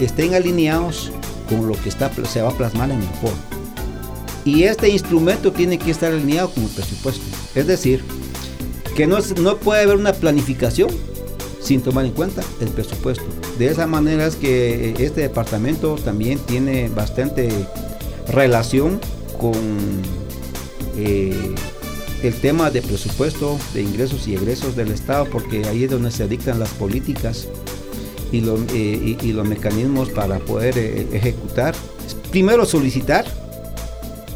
estén 0.00 0.34
alineados 0.34 1.12
con 1.48 1.68
lo 1.68 1.80
que 1.80 1.88
está, 1.88 2.10
se 2.24 2.42
va 2.42 2.50
a 2.50 2.52
plasmar 2.52 2.90
en 2.90 2.98
el 2.98 3.08
foro. 3.20 3.55
Y 4.46 4.62
este 4.62 4.88
instrumento 4.88 5.52
tiene 5.52 5.76
que 5.76 5.90
estar 5.90 6.12
alineado 6.12 6.50
con 6.50 6.62
el 6.62 6.70
presupuesto. 6.70 7.24
Es 7.56 7.66
decir, 7.66 8.00
que 8.94 9.06
no, 9.06 9.18
no 9.42 9.56
puede 9.56 9.82
haber 9.82 9.96
una 9.96 10.12
planificación 10.12 10.88
sin 11.60 11.82
tomar 11.82 12.06
en 12.06 12.12
cuenta 12.12 12.42
el 12.60 12.68
presupuesto. 12.68 13.24
De 13.58 13.66
esa 13.66 13.88
manera 13.88 14.24
es 14.24 14.36
que 14.36 14.94
este 15.00 15.22
departamento 15.22 15.96
también 15.96 16.38
tiene 16.38 16.88
bastante 16.88 17.50
relación 18.28 19.00
con 19.36 19.52
eh, 20.96 21.54
el 22.22 22.34
tema 22.34 22.70
de 22.70 22.82
presupuesto, 22.82 23.58
de 23.74 23.82
ingresos 23.82 24.28
y 24.28 24.36
egresos 24.36 24.76
del 24.76 24.92
Estado, 24.92 25.24
porque 25.24 25.64
ahí 25.66 25.84
es 25.84 25.90
donde 25.90 26.12
se 26.12 26.28
dictan 26.28 26.60
las 26.60 26.70
políticas 26.70 27.48
y, 28.30 28.44
eh, 28.46 29.32
los 29.34 29.46
mecanismos 29.48 30.10
para 30.10 30.38
poder 30.38 30.78
eh, 30.78 31.08
ejecutar. 31.12 31.74
Primero 32.30 32.64
solicitar 32.64 33.45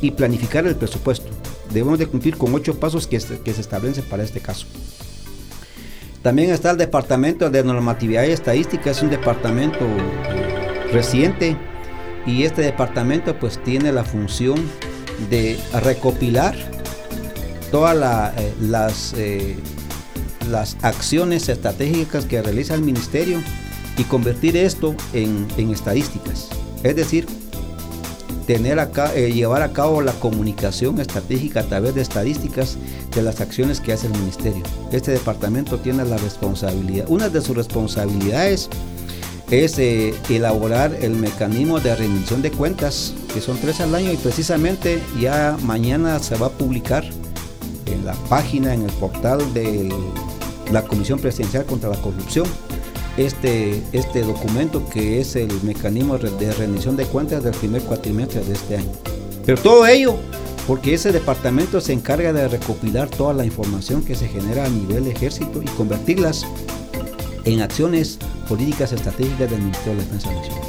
y 0.01 0.13
planificar 0.13 0.67
el 0.67 0.77
presupuesto. 0.77 1.29
Debemos 1.73 1.99
de 1.99 2.07
cumplir 2.07 2.37
con 2.37 2.55
ocho 2.55 2.79
pasos 2.79 3.07
que, 3.07 3.19
que 3.19 3.53
se 3.53 3.61
establecen 3.61 4.05
para 4.05 4.23
este 4.23 4.41
caso. 4.41 4.67
También 6.23 6.51
está 6.51 6.71
el 6.73 6.77
Departamento 6.77 7.49
de 7.49 7.65
Normatividad 7.65 8.25
y 8.25 8.33
Estadística, 8.33 8.91
es 8.91 9.03
un 9.03 9.09
departamento 9.09 9.85
eh, 9.85 10.91
reciente 10.93 11.57
y 12.27 12.43
este 12.43 12.61
departamento 12.61 13.39
pues 13.39 13.63
tiene 13.63 13.91
la 13.91 14.05
función 14.05 14.61
de 15.31 15.59
recopilar 15.83 16.55
todas 17.71 17.97
eh, 18.37 18.53
las, 18.61 19.15
eh, 19.17 19.57
las 20.51 20.77
acciones 20.83 21.49
estratégicas 21.49 22.27
que 22.27 22.43
realiza 22.43 22.75
el 22.75 22.83
ministerio 22.83 23.43
y 23.97 24.05
convertir 24.05 24.57
esto 24.57 24.95
en, 25.13 25.47
estadísticas. 25.71 26.49
Es 26.83 26.97
decir, 26.97 27.27
tener 28.51 28.81
eh, 29.15 29.33
llevar 29.33 29.63
a 29.63 29.73
cabo 29.73 30.03
la 30.03 30.11
comunicación 30.15 30.99
estratégica 30.99 31.61
a 31.61 31.63
través 31.63 31.95
de 31.95 32.01
estadísticas 32.03 32.79
de 33.15 33.23
las 33.23 33.41
acciones 33.41 33.81
que 33.81 33.93
hace 33.93 34.09
el 34.09 34.13
ministerio. 34.15 34.65
Este 34.91 35.13
departamento 35.13 35.79
tiene 35.79 36.05
la 36.05 36.17
responsabilidad, 36.19 37.07
una 37.09 37.29
de 37.29 37.41
sus 37.43 37.57
responsabilidades 37.57 38.69
es 39.53 39.79
elaborar 39.79 40.97
el 41.01 41.15
mecanismo 41.15 41.79
de 41.79 41.95
rendición 41.95 42.43
de 42.43 42.51
cuentas, 42.51 43.15
que 43.33 43.41
son 43.41 43.57
tres 43.59 43.81
al 43.81 43.95
año 43.95 44.13
y 44.13 44.17
precisamente 44.17 45.01
ya 45.21 45.57
mañana 45.63 46.19
se 46.19 46.37
va 46.37 46.47
a 46.47 46.51
publicar 46.51 47.05
en 47.87 48.05
la 48.05 48.15
página, 48.29 48.75
en 48.75 48.83
el 48.83 48.93
portal 48.95 49.55
de 49.55 49.95
la 50.73 50.83
Comisión 50.83 51.21
Presidencial 51.21 51.67
contra 51.67 51.89
la 51.89 52.01
Corrupción, 52.01 52.47
este, 53.27 53.83
este 53.93 54.23
documento 54.23 54.89
que 54.89 55.21
es 55.21 55.37
el 55.37 55.51
mecanismo 55.63 56.17
de 56.19 56.53
rendición 56.53 56.97
de 56.97 57.05
cuentas 57.05 57.45
del 57.45 57.55
primer 57.55 57.83
cuatrimestre 57.83 58.43
de 58.43 58.53
este 58.55 58.79
año. 58.79 58.93
Pero 59.45 59.61
todo 59.61 59.87
ello 59.87 60.17
porque 60.67 60.95
ese 60.95 61.11
departamento 61.11 61.81
se 61.81 61.93
encarga 61.93 62.33
de 62.33 62.47
recopilar 62.47 63.09
toda 63.09 63.35
la 63.35 63.45
información 63.45 64.05
que 64.05 64.15
se 64.15 64.29
genera 64.29 64.65
a 64.65 64.69
nivel 64.69 65.07
ejército 65.09 65.61
y 65.63 65.67
convertirlas 65.71 66.47
en 67.45 67.61
acciones 67.61 68.19
políticas 68.49 68.93
estratégicas 68.93 69.51
del 69.51 69.61
Ministerio 69.61 69.95
de 69.99 70.05
Defensa 70.05 70.33
Nacional. 70.33 70.63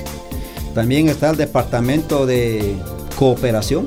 También 0.74 1.10
está 1.10 1.30
el 1.30 1.38
departamento 1.38 2.26
de 2.26 2.76
cooperación, 3.16 3.86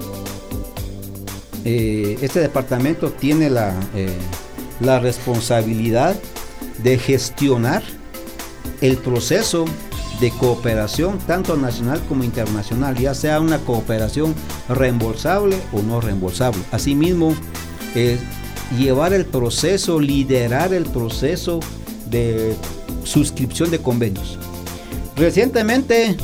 eh, 1.64 2.18
este 2.20 2.40
departamento 2.40 3.10
tiene 3.10 3.50
la, 3.50 3.74
eh, 3.94 4.08
la 4.80 5.00
responsabilidad 5.00 6.14
de 6.82 6.98
gestionar 6.98 7.82
el 8.84 8.98
proceso 8.98 9.64
de 10.20 10.30
cooperación 10.30 11.18
tanto 11.18 11.56
nacional 11.56 12.02
como 12.06 12.22
internacional, 12.22 12.94
ya 12.96 13.14
sea 13.14 13.40
una 13.40 13.58
cooperación 13.58 14.34
reembolsable 14.68 15.56
o 15.72 15.80
no 15.80 16.02
reembolsable. 16.02 16.60
Asimismo, 16.70 17.34
llevar 18.78 19.14
el 19.14 19.24
proceso, 19.24 19.98
liderar 19.98 20.74
el 20.74 20.84
proceso 20.84 21.60
de 22.10 22.54
suscripción 23.04 23.70
de 23.70 23.78
convenios. 23.78 24.38
Recientemente 25.16 26.14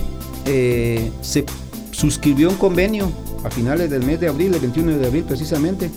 eh, 0.44 1.11
se 1.23 1.46
suscribió 1.92 2.51
un 2.51 2.57
convenio 2.57 3.11
a 3.42 3.51
finales 3.51 3.88
del 3.88 4.05
mes 4.05 4.20
de 4.20 4.29
abril, 4.29 4.53
el 4.53 4.61
21 4.61 4.99
de 4.99 5.07
abril 5.07 5.25
precisamente, 5.25 5.90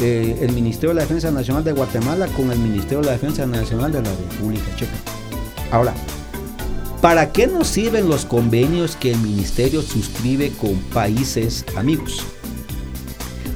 eh, 0.00 0.36
el 0.40 0.52
Ministerio 0.52 0.88
de 0.88 0.96
la 0.96 1.02
Defensa 1.02 1.30
Nacional 1.30 1.62
de 1.62 1.70
Guatemala 1.70 2.26
con 2.26 2.50
el 2.50 2.58
Ministerio 2.58 3.00
de 3.00 3.06
la 3.06 3.12
Defensa 3.12 3.46
Nacional 3.46 3.92
de 3.92 4.02
la 4.02 4.10
República 4.10 4.66
Checa. 4.74 5.11
Ahora, 5.72 5.94
¿para 7.00 7.32
qué 7.32 7.46
nos 7.46 7.66
sirven 7.66 8.08
los 8.08 8.26
convenios 8.26 8.94
que 8.94 9.12
el 9.12 9.18
Ministerio 9.18 9.80
suscribe 9.80 10.52
con 10.60 10.74
países 10.92 11.64
amigos? 11.76 12.22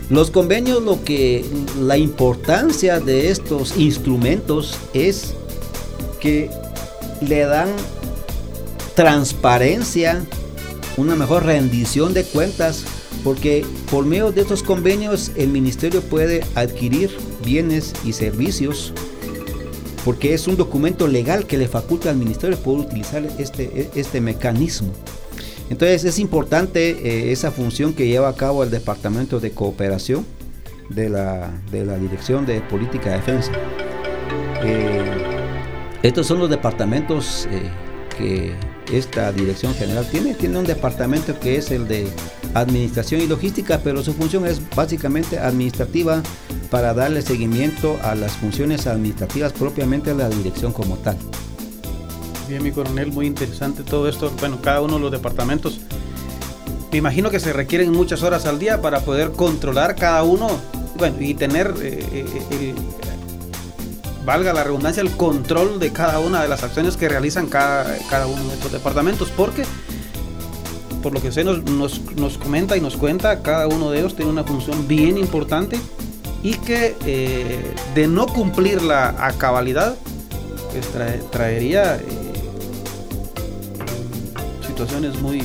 Los 0.08 0.30
convenios, 0.30 0.82
lo 0.82 1.04
que 1.04 1.44
la 1.78 1.98
importancia 1.98 3.00
de 3.00 3.30
estos 3.30 3.76
instrumentos 3.76 4.78
es 4.94 5.34
que 6.18 6.48
le 7.20 7.40
dan 7.40 7.68
transparencia, 8.94 10.24
una 10.96 11.16
mejor 11.16 11.44
rendición 11.44 12.14
de 12.14 12.24
cuentas 12.24 12.84
porque 13.22 13.66
por 13.90 14.06
medio 14.06 14.32
de 14.32 14.40
estos 14.40 14.62
convenios 14.62 15.32
el 15.36 15.48
ministerio 15.48 16.00
puede 16.00 16.44
adquirir 16.54 17.10
bienes 17.44 17.92
y 18.04 18.12
servicios, 18.14 18.94
porque 20.06 20.34
es 20.34 20.46
un 20.46 20.56
documento 20.56 21.08
legal 21.08 21.48
que 21.48 21.58
le 21.58 21.66
faculta 21.66 22.10
al 22.10 22.16
ministerio 22.16 22.56
poder 22.56 22.86
utilizar 22.86 23.26
este, 23.40 23.90
este 23.96 24.20
mecanismo. 24.20 24.92
Entonces 25.68 26.04
es 26.04 26.20
importante 26.20 26.90
eh, 26.90 27.32
esa 27.32 27.50
función 27.50 27.92
que 27.92 28.06
lleva 28.06 28.28
a 28.28 28.36
cabo 28.36 28.62
el 28.62 28.70
Departamento 28.70 29.40
de 29.40 29.50
Cooperación 29.50 30.24
de 30.90 31.08
la, 31.08 31.50
Dirección 32.00 32.46
de 32.46 32.60
Política 32.60 33.10
de 33.10 33.16
Defensa. 33.16 33.50
Eh, 34.62 35.10
estos 36.04 36.24
son 36.28 36.38
los 36.38 36.50
departamentos 36.50 37.48
eh, 37.50 37.68
que 38.16 38.54
esta 38.92 39.32
dirección 39.32 39.74
general 39.74 40.06
tiene. 40.10 40.34
Tiene 40.34 40.58
un 40.58 40.64
departamento 40.64 41.38
que 41.38 41.56
es 41.56 41.70
el 41.70 41.88
de 41.88 42.08
administración 42.54 43.20
y 43.20 43.26
logística, 43.26 43.80
pero 43.82 44.02
su 44.02 44.12
función 44.12 44.46
es 44.46 44.60
básicamente 44.74 45.38
administrativa 45.38 46.22
para 46.70 46.94
darle 46.94 47.22
seguimiento 47.22 47.98
a 48.02 48.14
las 48.14 48.32
funciones 48.32 48.86
administrativas 48.86 49.52
propiamente 49.52 50.10
de 50.10 50.16
la 50.16 50.28
dirección 50.28 50.72
como 50.72 50.96
tal. 50.96 51.16
Bien, 52.48 52.62
mi 52.62 52.70
coronel, 52.70 53.12
muy 53.12 53.26
interesante 53.26 53.82
todo 53.82 54.08
esto. 54.08 54.32
Bueno, 54.38 54.60
cada 54.62 54.80
uno 54.80 54.94
de 54.94 55.00
los 55.00 55.12
departamentos. 55.12 55.80
Me 56.92 56.98
imagino 56.98 57.30
que 57.30 57.40
se 57.40 57.52
requieren 57.52 57.92
muchas 57.92 58.22
horas 58.22 58.46
al 58.46 58.58
día 58.58 58.80
para 58.80 59.00
poder 59.00 59.32
controlar 59.32 59.96
cada 59.96 60.22
uno, 60.22 60.48
bueno, 60.96 61.16
y 61.20 61.34
tener 61.34 61.74
eh, 61.82 62.06
eh, 62.12 62.74
valga 64.26 64.52
la 64.52 64.64
redundancia, 64.64 65.00
el 65.00 65.12
control 65.12 65.78
de 65.78 65.92
cada 65.92 66.18
una 66.18 66.42
de 66.42 66.48
las 66.48 66.64
acciones 66.64 66.96
que 66.96 67.08
realizan 67.08 67.46
cada, 67.46 67.96
cada 68.10 68.26
uno 68.26 68.42
de 68.48 68.54
estos 68.54 68.72
departamentos, 68.72 69.30
porque 69.34 69.64
por 71.00 71.14
lo 71.14 71.22
que 71.22 71.30
sé 71.30 71.44
nos, 71.44 71.62
nos, 71.64 72.36
comenta 72.36 72.76
y 72.76 72.80
nos 72.80 72.96
cuenta, 72.96 73.40
cada 73.42 73.68
uno 73.68 73.92
de 73.92 74.00
ellos 74.00 74.16
tiene 74.16 74.32
una 74.32 74.42
función 74.42 74.88
bien 74.88 75.16
importante 75.16 75.78
y 76.42 76.54
que 76.54 76.96
eh, 77.06 77.74
de 77.94 78.08
no 78.08 78.26
cumplirla 78.26 79.14
a 79.16 79.32
cabalidad, 79.32 79.94
pues 80.72 80.88
traería 81.30 81.94
eh, 81.94 82.00
situaciones 84.66 85.20
muy 85.20 85.42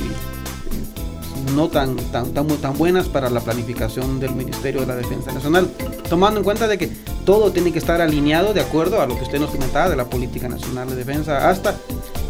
no 1.56 1.70
tan, 1.70 1.96
tan, 1.96 2.34
tan, 2.34 2.48
tan 2.48 2.78
buenas 2.78 3.08
para 3.08 3.30
la 3.30 3.42
planificación 3.42 4.20
del 4.20 4.34
Ministerio 4.34 4.82
de 4.82 4.88
la 4.88 4.96
Defensa 4.96 5.32
Nacional, 5.32 5.70
tomando 6.10 6.40
en 6.40 6.44
cuenta 6.44 6.68
de 6.68 6.80
que 6.80 6.92
todo 7.26 7.52
tiene 7.52 7.72
que 7.72 7.80
estar 7.80 8.02
alineado 8.02 8.54
de 8.54 8.62
acuerdo 8.62 9.02
a 9.02 9.08
lo 9.08 9.16
que 9.16 9.24
usted 9.24 9.40
nos 9.40 9.52
comentaba 9.52 9.90
de 9.90 9.96
la 9.96 10.06
política 10.06 10.48
nacional 10.48 10.90
de 10.90 10.96
defensa, 10.96 11.50
hasta 11.50 11.76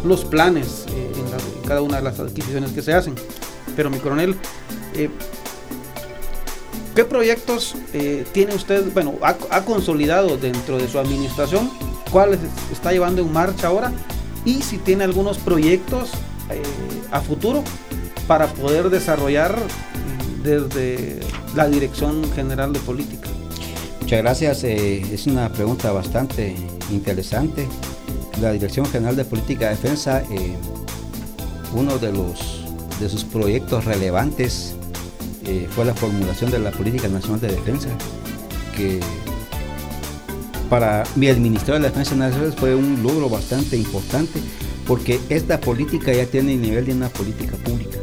los 0.04 0.24
planes 0.24 0.86
eh, 0.94 1.12
en, 1.16 1.68
cada 1.68 1.82
una 1.82 1.96
de 1.96 2.02
las 2.02 2.20
adquisiciones 2.20 2.72
que 2.72 2.82
se 2.82 2.92
hacen. 2.92 3.14
Pero 3.76 3.90
mi 3.90 3.98
coronel, 3.98 4.36
eh, 4.94 5.08
¿qué 6.94 7.04
proyectos 7.04 7.74
eh, 7.92 8.24
tiene 8.32 8.54
usted, 8.54 8.92
bueno, 8.92 9.14
ha, 9.22 9.64
consolidado 9.64 10.36
dentro 10.36 10.78
de 10.78 10.88
su 10.88 10.98
administración? 10.98 11.70
¿Cuáles 12.10 12.40
está 12.70 12.92
llevando 12.92 13.22
en 13.22 13.32
marcha 13.32 13.68
ahora? 13.68 13.92
Y 14.44 14.62
si 14.62 14.78
tiene 14.78 15.04
algunos 15.04 15.38
proyectos 15.38 16.10
a 17.10 17.20
futuro 17.20 17.64
para 18.26 18.46
poder 18.48 18.90
desarrollar 18.90 19.56
desde 20.42 21.20
la 21.54 21.68
Dirección 21.68 22.30
General 22.32 22.72
de 22.72 22.80
Política. 22.80 23.31
Muchas 24.02 24.18
gracias. 24.18 24.64
es 24.64 25.28
una 25.28 25.48
pregunta 25.52 25.92
bastante 25.92 26.56
interesante 26.90 27.68
la 28.40 28.50
Dirección 28.50 28.84
General 28.84 29.14
de 29.14 29.24
Política 29.24 29.66
de 29.66 29.76
Defensa, 29.76 30.24
eh, 30.28 30.56
uno 31.72 31.96
de, 31.98 32.12
los, 32.12 32.64
de 32.98 33.08
sus 33.08 33.22
proyectos 33.22 33.84
relevantes 33.84 34.74
eh, 35.46 35.68
fue 35.70 35.84
la 35.84 35.94
formulación 35.94 36.50
de 36.50 36.58
la 36.58 36.72
Política 36.72 37.06
Nacional 37.06 37.42
de 37.42 37.52
Defensa, 37.52 37.90
que 38.76 38.98
para 40.68 41.04
mi 41.14 41.32
Ministerio 41.34 41.74
de 41.74 41.80
la 41.82 41.88
Defensa 41.90 42.16
Nacional 42.16 42.52
fue 42.54 42.74
un 42.74 43.04
logro 43.04 43.30
bastante 43.30 43.76
importante, 43.76 44.40
porque 44.84 45.20
esta 45.28 45.60
política 45.60 46.12
ya 46.12 46.26
tiene 46.26 46.54
el 46.54 46.60
nivel 46.60 46.86
de 46.86 46.92
una 46.92 47.08
política 47.08 47.52
pública 47.58 47.98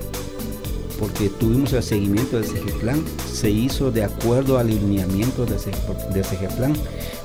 porque 0.99 1.29
tuvimos 1.29 1.73
el 1.73 1.83
seguimiento 1.83 2.39
del 2.39 2.73
Plan, 2.79 3.03
se 3.31 3.49
hizo 3.49 3.91
de 3.91 4.03
acuerdo 4.03 4.57
al 4.57 4.67
alineamiento 4.67 5.45
del 5.45 6.49
Plan, 6.57 6.73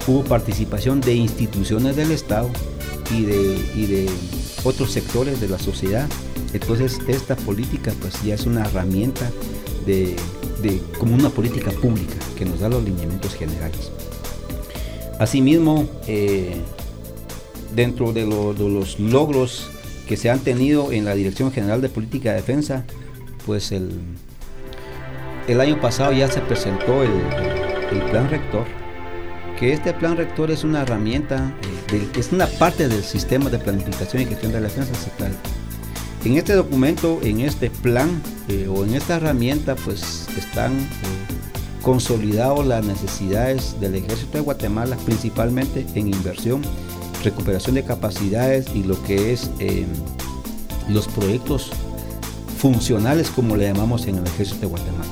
hubo 0.06 0.22
participación 0.24 1.00
de 1.00 1.14
instituciones 1.14 1.96
del 1.96 2.12
Estado, 2.12 2.50
y 3.10 3.24
de, 3.24 3.87
de 3.87 4.10
otros 4.64 4.90
sectores 4.92 5.40
de 5.40 5.48
la 5.48 5.58
sociedad. 5.58 6.08
Entonces 6.52 6.98
esta 7.08 7.37
política 7.37 7.92
pues 8.00 8.22
ya 8.22 8.34
es 8.34 8.46
una 8.46 8.64
herramienta 8.64 9.30
de, 9.87 10.16
como 10.98 11.14
una 11.14 11.28
política 11.28 11.70
pública 11.70 12.14
que 12.37 12.44
nos 12.44 12.60
da 12.60 12.68
los 12.68 12.82
lineamientos 12.82 13.34
generales. 13.34 13.90
Asimismo, 15.18 15.87
eh, 16.06 16.56
dentro 17.74 18.12
de, 18.12 18.26
los 18.26 18.98
logros 18.98 19.68
que 20.08 20.16
se 20.16 20.30
han 20.30 20.40
tenido 20.40 20.92
en 20.92 21.04
la 21.04 21.14
Dirección 21.14 21.52
General 21.52 21.80
de 21.80 21.88
Política 21.88 22.30
de 22.30 22.37
Defensa, 22.37 22.84
pues 23.46 23.72
el, 23.72 23.90
el 25.48 25.61
año 25.61 25.80
pasado 25.80 26.12
ya 26.12 26.30
se 26.30 26.40
presentó 26.40 27.02
el, 27.02 27.11
plan 28.11 28.28
rector 28.28 28.66
que 29.59 29.72
este 29.72 29.92
plan 29.92 30.16
rector 30.16 30.50
es 30.50 30.64
una 30.64 30.83
herramienta, 30.83 31.54
eh, 31.92 32.09
es 32.16 32.33
una 32.33 32.46
parte 32.46 32.88
del 32.88 33.04
sistema 33.04 33.48
de 33.48 33.59
planificación 33.59 34.22
y 34.22 34.26
gestión 34.26 34.50
de 34.50 34.61
la 34.61 34.66
defensa 34.66 34.92
estatal. 34.92 35.33
En 36.24 36.37
este 36.37 36.54
documento, 36.54 37.20
en 37.22 37.40
este 37.40 37.70
plan 37.70 38.20
eh, 38.48 38.66
o 38.68 38.85
en 38.85 38.94
esta 38.94 39.16
herramienta, 39.16 39.76
pues 39.76 40.26
están 40.37 40.72
eh, 40.72 40.87
consolidados 41.83 42.66
las 42.66 42.85
necesidades 42.85 43.78
del 43.78 43.94
ejército 43.94 44.38
de 44.38 44.40
Guatemala, 44.40 44.96
principalmente 45.04 45.87
en 45.94 46.09
inversión, 46.09 46.62
recuperación 47.22 47.76
de 47.76 47.85
capacidades 47.85 48.66
y 48.74 48.83
lo 48.83 49.00
que 49.04 49.33
es 49.33 49.50
los 50.88 51.07
proyectos 51.07 51.70
funcionales, 52.64 53.29
como 53.29 53.57
le 53.57 53.66
llamamos 53.66 54.07
en 54.07 54.16
el 54.16 54.27
ejército 54.27 54.61
de 54.61 54.66
Guatemala 54.68 55.05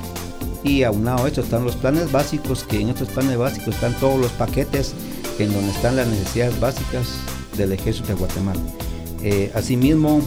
y 0.64 0.84
aunado 0.84 1.26
a 1.26 1.28
esto 1.28 1.42
están 1.42 1.64
los 1.64 1.76
planes 1.76 2.10
básicos, 2.10 2.64
que 2.64 2.80
en 2.80 2.88
estos 2.88 3.08
planes 3.08 3.36
básicos 3.36 3.74
están 3.74 3.92
todos 4.00 4.18
los 4.18 4.32
paquetes 4.32 4.94
en 5.38 5.52
donde 5.52 5.70
están 5.70 5.96
las 5.96 6.06
necesidades 6.08 6.58
básicas 6.60 7.08
del 7.58 7.72
ejército 7.72 8.08
de 8.08 8.14
Guatemala. 8.14 8.60
Eh, 9.22 9.52
asimismo, 9.54 10.22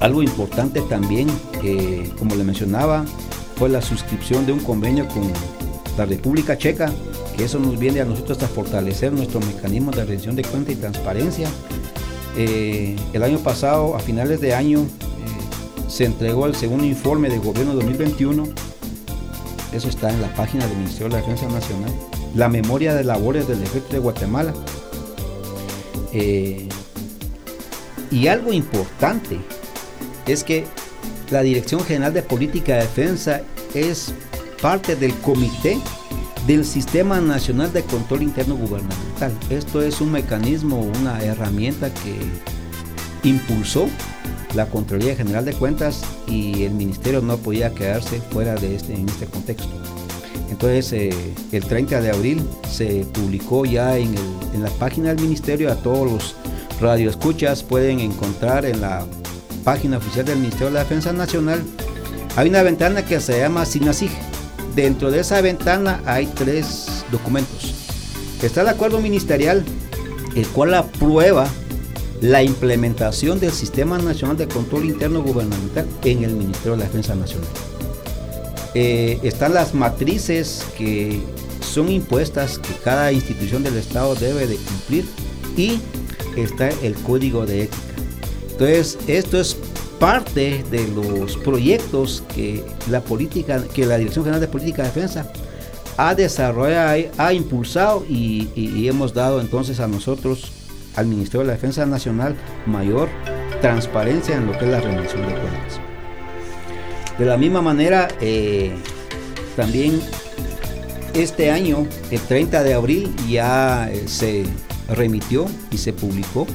algo 0.00 0.22
importante 0.22 0.82
también, 0.82 1.28
como 2.18 2.34
le 2.34 2.44
mencionaba, 2.44 3.06
fue 3.56 3.70
la 3.70 3.80
suscripción 3.80 4.44
de 4.44 4.52
un 4.52 4.60
convenio 4.60 5.08
con 5.08 5.22
la 5.96 6.04
República 6.04 6.58
Checa, 6.58 6.92
que 7.38 7.44
eso 7.44 7.58
nos 7.58 7.78
viene 7.78 8.02
a 8.02 8.04
nosotros 8.04 8.42
a 8.42 8.48
fortalecer 8.48 9.14
nuestro 9.14 9.40
mecanismo 9.40 9.92
de 9.92 10.04
rendición 10.04 10.36
de 10.36 10.42
cuenta 10.42 10.72
y 10.72 10.76
transparencia. 10.76 11.48
Eh, 12.36 12.96
el 13.14 13.22
año 13.22 13.38
pasado, 13.38 13.96
a 13.96 14.00
finales 14.00 14.42
de 14.42 14.54
año, 14.54 14.80
eh, 14.80 15.13
se 15.94 16.04
entregó 16.04 16.46
el 16.46 16.56
segundo 16.56 16.84
informe 16.84 17.28
de 17.28 17.38
gobierno 17.38 17.74
2021 17.74 18.48
eso 19.72 19.88
está 19.88 20.10
en 20.10 20.20
la 20.22 20.32
página 20.34 20.66
del 20.66 20.76
Ministerio 20.76 21.08
de 21.08 21.20
la 21.20 21.26
Defensa 21.26 21.48
Nacional. 21.52 21.90
La 22.36 22.48
memoria 22.48 22.94
de 22.94 23.02
labores 23.02 23.48
del 23.48 23.60
ejército 23.60 23.94
de 23.94 23.98
Guatemala. 23.98 24.54
Eh, 26.12 26.68
y 28.12 28.28
algo 28.28 28.52
importante 28.52 29.38
es 30.26 30.44
que 30.44 30.64
la 31.30 31.42
Dirección 31.42 31.82
General 31.84 32.14
de 32.14 32.22
Política 32.22 32.74
de 32.74 32.82
Defensa 32.82 33.42
es 33.74 34.14
parte 34.62 34.94
del 34.94 35.12
comité 35.14 35.76
del 36.46 36.64
Sistema 36.64 37.20
Nacional 37.20 37.72
de 37.72 37.82
Control 37.82 38.22
Interno 38.22 38.54
Gubernamental. 38.56 39.32
Esto 39.50 39.82
es 39.82 40.00
un 40.00 40.12
mecanismo, 40.12 40.80
una 41.00 41.20
herramienta 41.24 41.92
que 41.92 43.28
impulsó 43.28 43.88
la 44.54 44.66
Contraloría 44.66 45.16
General 45.16 45.44
de 45.44 45.52
Cuentas 45.52 46.02
y 46.26 46.64
el 46.64 46.72
Ministerio 46.72 47.20
no 47.20 47.36
podía 47.36 47.74
quedarse 47.74 48.20
fuera 48.20 48.54
de 48.54 48.76
este, 48.76 48.94
en 48.94 49.08
este 49.08 49.26
contexto. 49.26 49.68
Entonces, 50.50 50.92
eh, 50.92 51.10
el 51.52 51.64
30 51.64 52.00
de 52.00 52.10
abril 52.10 52.48
se 52.70 53.06
publicó 53.12 53.64
ya 53.64 53.98
en, 53.98 54.14
la 54.62 54.70
página 54.78 55.08
del 55.12 55.20
Ministerio, 55.24 55.72
a 55.72 55.74
todos 55.74 56.10
los 56.10 56.36
radioescuchas 56.80 57.62
pueden 57.62 57.98
encontrar 58.00 58.64
en 58.64 58.80
la 58.80 59.04
página 59.64 59.98
oficial 59.98 60.24
del 60.24 60.38
Ministerio 60.38 60.68
de 60.68 60.74
la 60.74 60.80
Defensa 60.80 61.12
Nacional, 61.12 61.62
hay 62.36 62.48
una 62.48 62.62
ventana 62.62 63.04
que 63.04 63.20
se 63.20 63.38
llama 63.38 63.64
SINASIG. 63.64 64.10
Dentro 64.74 65.10
de 65.10 65.20
esa 65.20 65.40
ventana 65.40 66.00
hay 66.04 66.26
tres 66.26 67.04
documentos. 67.10 67.74
Está 68.42 68.62
el 68.62 68.68
acuerdo 68.68 69.00
ministerial, 69.00 69.64
el 70.34 70.46
cual 70.48 70.74
aprueba 70.74 71.48
la 72.24 72.42
implementación 72.42 73.38
del 73.38 73.52
Sistema 73.52 73.98
Nacional 73.98 74.38
de 74.38 74.48
Control 74.48 74.86
Interno 74.86 75.22
Gubernamental 75.22 75.86
en 76.04 76.24
el 76.24 76.32
Ministerio 76.32 76.72
de 76.72 76.78
la 76.78 76.84
Defensa 76.84 77.14
Nacional. 77.14 77.50
Eh, 78.72 79.18
están 79.22 79.52
las 79.52 79.74
matrices 79.74 80.64
que 80.78 81.20
son 81.60 81.90
impuestas 81.90 82.58
que 82.58 82.72
cada 82.82 83.12
institución 83.12 83.62
del 83.62 83.76
Estado 83.76 84.14
debe 84.14 84.46
de 84.46 84.56
cumplir 84.56 85.04
y 85.54 85.80
está 86.34 86.70
el 86.82 86.94
código 86.94 87.44
de 87.44 87.64
ética. 87.64 87.82
Entonces, 88.52 88.96
esto 89.06 89.38
es 89.38 89.58
parte 90.00 90.64
de 90.70 90.88
los 90.88 91.36
proyectos 91.36 92.22
que 92.34 92.64
la 92.88 93.02
política, 93.02 93.62
que 93.74 93.84
la 93.84 93.98
Dirección 93.98 94.24
General 94.24 94.40
de 94.40 94.48
Política 94.48 94.82
de 94.82 94.88
Defensa 94.88 95.30
ha 95.98 96.14
desarrollado, 96.14 97.04
ha 97.18 97.34
impulsado 97.34 98.02
y, 98.08 98.48
y 98.54 98.88
hemos 98.88 99.12
dado 99.12 99.42
entonces 99.42 99.78
a 99.78 99.86
nosotros 99.86 100.53
al 100.96 101.06
Ministerio 101.06 101.40
de 101.40 101.46
la 101.46 101.52
Defensa 101.54 101.86
Nacional 101.86 102.36
mayor 102.66 103.08
transparencia 103.60 104.36
en 104.36 104.46
lo 104.46 104.52
que 104.52 104.64
es 104.64 104.70
la 104.70 104.80
rendición 104.80 105.22
de 105.22 105.32
cuentas. 105.32 105.80
De 107.18 107.24
la 107.24 107.36
misma 107.36 107.62
manera, 107.62 108.08
eh, 108.20 108.74
también 109.56 110.00
este 111.14 111.50
año, 111.50 111.86
el 112.10 112.20
30 112.20 112.62
de 112.62 112.74
abril, 112.74 113.14
ya 113.28 113.88
eh, 113.90 114.08
se 114.08 114.44
remitió 114.88 115.46
y 115.70 115.78
se 115.78 115.92
publicó 115.92 116.46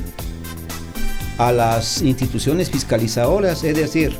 a 1.38 1.54
las 1.54 2.02
instituciones 2.02 2.69
fiscalizadoras, 2.69 3.63
es 3.63 3.78
decir, 3.78 4.17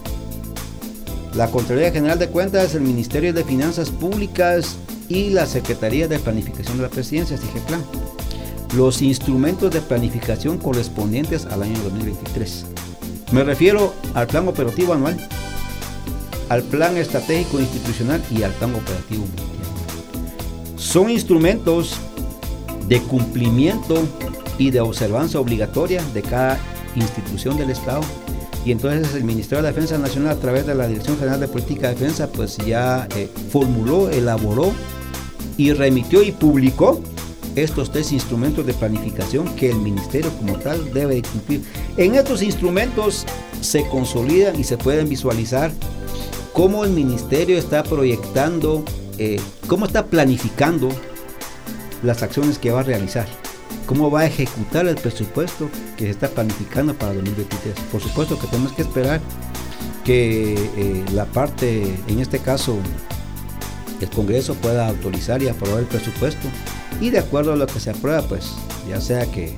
la 1.36 1.52
Contraloría 1.52 1.92
General 1.92 2.18
de 2.18 2.30
Cuentas, 2.30 2.74
el 2.74 2.82
Ministerio 2.82 3.34
de 3.34 3.44
Finanzas 3.44 3.90
Públicas 3.90 4.78
y 5.10 5.30
la 5.32 5.46
Secretaría 5.46 6.08
de 6.08 6.18
Planificación 6.20 6.78
de 6.78 6.84
la 6.84 6.90
Presidencia, 6.90 7.38
Plan 7.68 7.84
los 8.76 9.02
instrumentos 9.02 9.72
de 9.72 9.82
planificación 9.82 10.58
correspondientes 10.58 11.46
al 11.46 11.64
año 11.64 11.78
2023. 11.84 12.66
Me 13.32 13.44
refiero 13.44 13.94
al 14.14 14.28
plan 14.28 14.48
operativo 14.48 14.94
anual, 14.94 15.18
al 16.50 16.64
plan 16.64 16.98
estratégico 16.98 17.60
institucional 17.60 18.24
y 18.32 18.42
al 18.42 18.52
plan 18.54 18.74
operativo 18.74 19.24
Son 20.76 21.10
instrumentos 21.10 22.00
de 22.88 23.02
cumplimiento 23.02 24.02
y 24.58 24.72
de 24.72 24.82
observancia 24.82 25.40
obligatoria 25.40 26.04
de 26.14 26.24
cada 26.24 26.60
institución 26.96 27.58
del 27.58 27.70
Estado. 27.70 28.02
Y 28.66 28.72
entonces 28.72 29.14
el 29.14 29.24
Ministerio 29.24 29.64
de 29.64 29.70
Defensa 29.70 29.98
Nacional 29.98 30.38
a 30.38 30.40
través 30.40 30.66
de 30.66 30.76
la 30.76 30.88
Dirección 30.88 31.18
General 31.18 31.40
de 31.40 31.48
Política 31.48 31.88
de 31.88 31.96
Defensa 31.96 32.28
pues 32.32 32.58
ya 32.58 33.08
eh, 33.16 33.30
formuló, 33.52 34.10
elaboró 34.10 34.74
y 35.56 35.72
remitió 35.74 36.24
y 36.24 36.32
publicó 36.32 37.02
estos 37.56 37.92
tres 37.92 38.12
instrumentos 38.12 38.66
de 38.66 38.74
planificación 38.74 39.54
que 39.56 39.70
el 39.70 39.78
ministerio 39.78 40.32
como 40.38 40.58
tal 40.58 40.94
debe 40.94 41.22
cumplir. 41.22 41.62
En 41.98 42.16
estos 42.16 42.42
instrumentos 42.42 43.26
se 43.62 43.88
consolidan 43.88 44.60
y 44.60 44.64
se 44.64 44.78
pueden 44.78 45.10
visualizar 45.10 45.72
cómo 46.54 46.84
el 46.84 46.92
ministerio 46.92 47.58
está 47.58 47.84
proyectando, 47.84 48.84
eh, 49.18 49.40
cómo 49.68 49.86
está 49.86 50.06
planificando 50.06 50.90
las 52.04 52.24
acciones 52.24 52.58
que 52.58 52.72
va 52.72 52.82
a 52.82 52.84
realizar, 52.84 53.28
cómo 53.86 54.10
va 54.10 54.22
a 54.22 54.26
ejecutar 54.26 54.88
el 54.88 54.96
presupuesto 54.96 55.70
que 55.98 56.06
se 56.06 56.12
está 56.12 56.30
planificando 56.30 56.94
para 56.94 57.14
2023. 57.14 57.76
Por 57.92 58.02
supuesto 58.02 58.40
que 58.40 58.48
tenemos 58.48 58.74
que 58.74 58.84
esperar 58.84 59.20
que 60.06 60.54
eh, 60.54 61.06
la 61.14 61.26
parte, 61.26 61.96
en 62.08 62.20
este 62.20 62.40
caso, 62.40 62.78
el 64.00 64.10
Congreso 64.10 64.56
pueda 64.56 64.88
autorizar 64.88 65.44
y 65.44 65.50
aprobar 65.50 65.80
el 65.80 65.86
presupuesto 65.86 66.48
y 67.02 67.10
de 67.10 67.20
acuerdo 67.20 67.54
a 67.54 67.56
lo 67.56 67.68
que 67.68 67.80
se 67.80 67.92
aprueba, 67.92 68.22
pues 68.24 68.52
ya 68.88 69.00
sea 69.00 69.26
que 69.32 69.54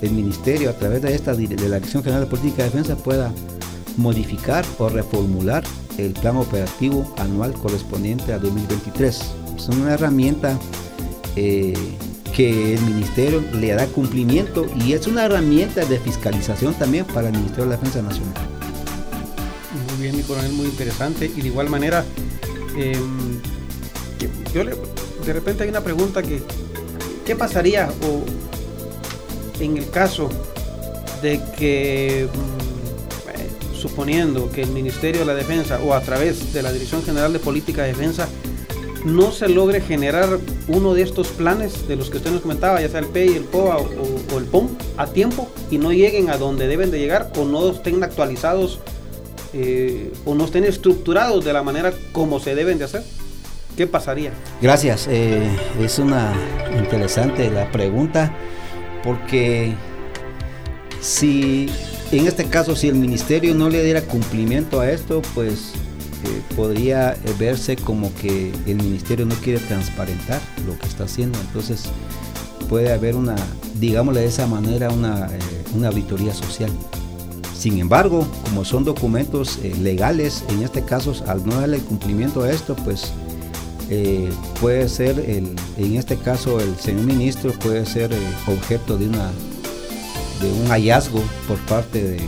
el 0.00 0.10
Ministerio 0.10 0.70
a 0.70 0.72
través 0.72 1.02
de 1.02 1.14
esta 1.14 1.34
de 1.34 1.46
la 1.68 1.76
Dirección 1.76 2.02
General 2.02 2.24
de 2.24 2.30
Política 2.30 2.64
de 2.64 2.70
Defensa 2.70 2.96
pueda 2.96 3.32
modificar 3.96 4.64
o 4.78 4.88
reformular 4.88 5.62
el 5.98 6.12
plan 6.12 6.36
operativo 6.36 7.12
anual 7.18 7.52
correspondiente 7.54 8.32
a 8.32 8.38
2023. 8.38 9.20
Es 9.56 9.68
una 9.68 9.94
herramienta 9.94 10.58
eh, 11.36 11.74
que 12.34 12.74
el 12.74 12.80
Ministerio 12.82 13.42
le 13.54 13.68
dará 13.68 13.86
cumplimiento 13.86 14.66
y 14.84 14.94
es 14.94 15.06
una 15.06 15.26
herramienta 15.26 15.84
de 15.84 15.98
fiscalización 15.98 16.74
también 16.74 17.04
para 17.04 17.28
el 17.28 17.34
Ministerio 17.34 17.64
de 17.64 17.70
la 17.70 17.76
Defensa 17.76 18.02
Nacional. 18.02 18.34
Muy 19.90 20.02
bien, 20.02 20.16
mi 20.16 20.22
coronel, 20.22 20.52
muy 20.52 20.66
interesante. 20.66 21.26
Y 21.26 21.42
de 21.42 21.48
igual 21.48 21.68
manera, 21.68 22.04
em, 22.76 23.40
yo 24.52 24.64
de 24.64 25.32
repente 25.32 25.62
hay 25.62 25.68
una 25.68 25.82
pregunta 25.82 26.22
que, 26.22 26.42
¿qué 27.24 27.36
pasaría 27.36 27.88
o 28.02 29.62
en 29.62 29.76
el 29.76 29.88
caso 29.90 30.28
de 31.22 31.40
que 31.56 32.28
mm, 32.32 33.76
suponiendo 33.76 34.50
que 34.50 34.62
el 34.62 34.70
Ministerio 34.70 35.20
de 35.20 35.26
la 35.26 35.34
Defensa 35.34 35.80
o 35.84 35.92
a 35.92 36.00
través 36.00 36.52
de 36.52 36.62
la 36.62 36.72
Dirección 36.72 37.02
General 37.02 37.32
de 37.32 37.38
Política 37.38 37.82
de 37.82 37.88
Defensa 37.88 38.28
no 39.04 39.32
se 39.32 39.48
logre 39.48 39.80
generar 39.80 40.38
uno 40.68 40.94
de 40.94 41.02
estos 41.02 41.28
planes 41.28 41.88
de 41.88 41.96
los 41.96 42.08
que 42.08 42.18
usted 42.18 42.30
nos 42.30 42.42
comentaba, 42.42 42.80
ya 42.80 42.88
sea 42.88 43.00
el 43.00 43.06
PEI, 43.06 43.34
el 43.34 43.44
POA 43.44 43.78
o, 43.78 44.38
el 44.38 44.44
POM, 44.44 44.68
a 44.96 45.08
tiempo 45.08 45.48
y 45.70 45.78
no 45.78 45.92
lleguen 45.92 46.30
a 46.30 46.36
donde 46.36 46.68
deben 46.68 46.92
de 46.92 47.00
llegar 47.00 47.32
o 47.36 47.44
no 47.44 47.70
estén 47.70 48.02
actualizados 48.04 48.78
eh, 49.52 50.12
o 50.24 50.34
no 50.34 50.44
estén 50.44 50.64
estructurados 50.64 51.44
de 51.44 51.52
la 51.52 51.62
manera 51.62 51.92
como 52.12 52.38
se 52.38 52.54
deben 52.54 52.78
de 52.78 52.84
hacer? 52.84 53.02
¿Qué 53.76 53.86
pasaría? 53.86 54.32
Gracias, 54.60 55.08
eh, 55.10 55.48
es 55.80 55.98
una 55.98 56.32
interesante 56.78 57.50
la 57.50 57.70
pregunta 57.70 58.32
porque 59.02 59.74
si 61.00 61.68
en 62.12 62.26
este 62.26 62.44
caso, 62.44 62.76
si 62.76 62.88
el 62.88 62.94
ministerio 62.96 63.54
no 63.54 63.70
le 63.70 63.82
diera 63.82 64.02
cumplimiento 64.02 64.80
a 64.80 64.90
esto, 64.90 65.22
pues 65.34 65.72
eh, 66.24 66.42
podría 66.54 67.16
verse 67.38 67.74
como 67.74 68.14
que 68.14 68.52
el 68.66 68.76
ministerio 68.76 69.24
no 69.24 69.34
quiere 69.36 69.58
transparentar 69.60 70.40
lo 70.66 70.78
que 70.78 70.86
está 70.86 71.04
haciendo. 71.04 71.38
Entonces 71.40 71.84
puede 72.68 72.92
haber 72.92 73.16
una, 73.16 73.34
digámosle 73.80 74.20
de 74.20 74.26
esa 74.26 74.46
manera, 74.46 74.90
una, 74.90 75.30
eh, 75.32 75.86
auditoría 75.86 76.34
social. 76.34 76.70
Sin 77.56 77.78
embargo, 77.78 78.26
como 78.44 78.64
son 78.64 78.84
documentos 78.84 79.58
eh, 79.62 79.74
legales, 79.80 80.44
en 80.50 80.62
este 80.62 80.82
caso, 80.82 81.14
al 81.26 81.46
no 81.46 81.60
darle 81.60 81.78
cumplimiento 81.78 82.42
a 82.42 82.50
esto, 82.50 82.76
pues 82.76 83.12
puede 84.60 84.88
ser, 84.88 85.18
el, 85.18 85.54
en 85.76 85.96
este 85.96 86.16
caso, 86.16 86.60
el 86.60 86.76
señor 86.76 87.04
ministro 87.04 87.52
puede 87.52 87.84
ser 87.86 88.10
objeto 88.46 88.96
de 88.96 89.08
una 89.08 89.30
de 90.42 90.52
un 90.52 90.66
hallazgo 90.68 91.22
por 91.46 91.58
parte 91.66 92.02
de, 92.02 92.20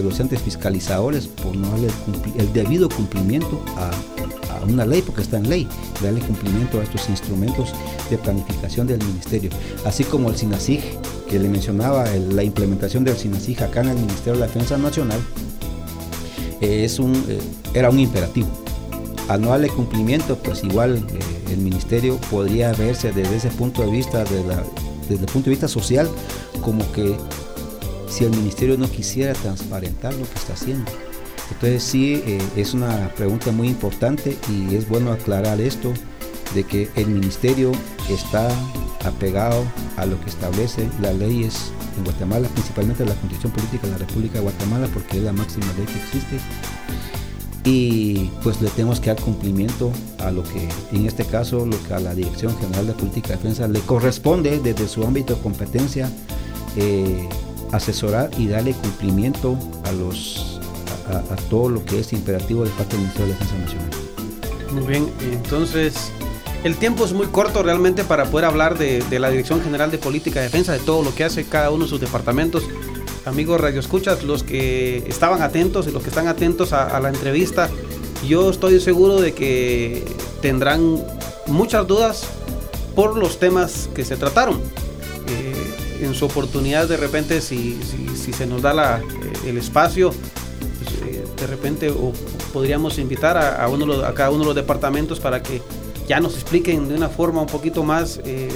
los 0.00 0.20
entes 0.20 0.40
fiscalizadores 0.40 1.26
por 1.26 1.56
no 1.56 1.70
darle 1.70 1.88
el, 2.38 2.52
debido 2.52 2.88
cumplimiento 2.88 3.60
a, 3.76 3.90
una 4.68 4.84
ley, 4.84 5.02
porque 5.02 5.22
está 5.22 5.38
en 5.38 5.48
ley, 5.48 5.66
darle 6.02 6.20
cumplimiento 6.20 6.80
a 6.80 6.82
estos 6.82 7.08
instrumentos 7.08 7.72
de 8.10 8.18
planificación 8.18 8.86
del 8.86 8.98
ministerio, 9.02 9.50
así 9.84 10.04
como 10.04 10.28
el 10.28 10.36
SINASIG, 10.36 10.82
que 11.30 11.38
le 11.38 11.48
mencionaba, 11.48 12.04
la 12.32 12.42
implementación 12.42 13.02
del 13.04 13.16
SINASIG 13.16 13.62
acá 13.62 13.80
en 13.80 13.90
el 13.90 13.96
Ministerio 13.96 14.34
de 14.34 14.40
la 14.40 14.46
Defensa 14.46 14.76
Nacional, 14.76 15.20
eh, 16.60 16.84
es 16.84 16.98
un, 16.98 17.14
eh, 17.28 17.40
era 17.72 17.88
un 17.88 17.98
imperativo. 17.98 18.48
Al 19.28 19.42
no 19.42 19.50
darle 19.50 19.68
cumplimiento, 19.68 20.38
pues 20.38 20.64
igual 20.64 20.96
eh, 20.96 21.52
el 21.52 21.58
ministerio 21.58 22.16
podría 22.30 22.72
verse 22.72 23.12
desde 23.12 23.36
ese 23.36 23.50
punto 23.50 23.82
de 23.82 23.90
vista, 23.90 24.24
de 24.24 24.42
desde 25.08 25.24
el 25.24 25.32
punto 25.32 25.44
de 25.46 25.50
vista 25.50 25.68
social, 25.68 26.08
como 26.62 26.90
que 26.92 27.16
si 28.08 28.24
el 28.24 28.30
ministerio 28.30 28.76
no 28.76 28.90
quisiera 28.90 29.34
transparentar 29.34 30.14
lo 30.14 30.24
que 30.24 30.34
está 30.34 30.54
haciendo. 30.54 30.90
Entonces 31.50 31.82
sí, 31.82 32.22
eh, 32.26 32.42
es 32.56 32.74
una 32.74 33.12
pregunta 33.16 33.52
muy 33.52 33.68
importante 33.68 34.36
y 34.50 34.74
es 34.74 34.88
bueno 34.88 35.12
aclarar 35.12 35.60
esto, 35.60 35.92
de 36.54 36.64
que 36.64 36.88
el 36.96 37.08
ministerio 37.08 37.72
está 38.08 38.48
apegado 39.04 39.64
a 39.96 40.06
lo 40.06 40.20
que 40.20 40.30
establece 40.30 40.88
las 41.00 41.14
leyes 41.14 41.72
en 41.96 42.04
Guatemala, 42.04 42.48
principalmente 42.48 43.04
la 43.04 43.14
Constitución 43.14 43.52
Política 43.52 43.86
de 43.86 43.92
la 43.92 43.98
República 43.98 44.34
de 44.34 44.40
Guatemala, 44.40 44.88
porque 44.92 45.18
es 45.18 45.22
la 45.24 45.32
máxima 45.32 45.66
ley 45.76 45.86
que 45.86 45.98
existe. 45.98 46.38
Y 47.70 48.30
pues 48.42 48.62
le 48.62 48.70
tenemos 48.70 48.98
que 48.98 49.08
dar 49.08 49.20
cumplimiento 49.20 49.92
a 50.20 50.30
lo 50.30 50.42
que, 50.42 50.66
en 50.90 51.04
este 51.04 51.26
caso, 51.26 51.66
lo 51.66 51.76
que 51.86 51.92
a 51.92 52.00
la 52.00 52.14
Dirección 52.14 52.56
General 52.58 52.86
de 52.86 52.94
Política 52.94 53.28
de 53.28 53.36
Defensa 53.36 53.68
le 53.68 53.80
corresponde 53.80 54.58
desde 54.58 54.88
su 54.88 55.04
ámbito 55.04 55.34
de 55.34 55.42
competencia. 55.42 56.10
Eh, 56.76 57.28
asesorar 57.72 58.30
y 58.38 58.46
darle 58.46 58.72
cumplimiento 58.72 59.58
a 59.84 59.92
los 59.92 60.60
a, 61.08 61.36
todo 61.50 61.68
lo 61.68 61.84
que 61.84 62.00
es 62.00 62.12
imperativo 62.12 62.64
de 62.64 62.70
parte 62.70 62.96
del 62.96 63.00
Ministerio 63.00 63.26
de 63.26 63.32
Defensa 63.32 63.58
Nacional. 63.58 63.90
Muy 64.72 64.86
bien, 64.86 65.12
entonces 65.32 66.10
el 66.64 66.76
tiempo 66.76 67.04
es 67.04 67.12
muy 67.12 67.26
corto 67.26 67.62
realmente 67.62 68.04
para 68.04 68.26
poder 68.26 68.44
hablar 68.44 68.76
de, 68.76 69.02
la 69.18 69.30
Dirección 69.30 69.62
General 69.62 69.90
de 69.90 69.98
Política 69.98 70.40
de 70.40 70.46
Defensa, 70.46 70.72
de 70.72 70.80
todo 70.80 71.02
lo 71.02 71.14
que 71.14 71.24
hace 71.24 71.44
cada 71.44 71.70
uno 71.70 71.84
de 71.84 71.90
sus 71.90 72.00
departamentos. 72.00 72.64
Amigos 73.28 73.60
Radio 73.60 73.80
Escuchas, 73.80 74.24
los 74.24 74.42
que 74.42 75.04
estaban 75.06 75.42
atentos 75.42 75.86
y 75.86 75.92
los 75.92 76.02
que 76.02 76.08
están 76.08 76.28
atentos 76.28 76.72
a 76.72 76.98
la 76.98 77.08
entrevista, 77.08 77.68
yo 78.26 78.50
estoy 78.50 78.80
seguro 78.80 79.20
de 79.20 79.34
que 79.34 80.04
tendrán 80.40 81.04
muchas 81.46 81.86
dudas 81.86 82.26
por 82.94 83.16
los 83.16 83.38
temas 83.38 83.88
que 83.94 84.04
se 84.04 84.16
trataron. 84.16 84.60
En 86.00 86.14
su 86.14 86.26
oportunidad 86.26 86.88
de 86.88 86.96
repente 86.96 87.40
si, 87.40 87.78
se 88.32 88.46
nos 88.46 88.62
da 88.62 89.00
eh, 89.00 89.48
el 89.48 89.58
espacio, 89.58 90.12
pues, 90.12 91.02
eh, 91.02 91.24
de 91.36 91.46
repente 91.48 91.92
podríamos 92.52 92.98
invitar 92.98 93.36
a, 93.36 94.14
cada 94.14 94.30
uno 94.30 94.40
de 94.40 94.46
los 94.46 94.54
departamentos 94.54 95.18
para 95.18 95.42
que 95.42 95.60
ya 96.06 96.20
nos 96.20 96.34
expliquen 96.34 96.88
de 96.88 96.94
una 96.94 97.08
forma 97.08 97.40
un 97.40 97.48
poquito 97.48 97.82
más 97.82 98.20
eh, 98.24 98.48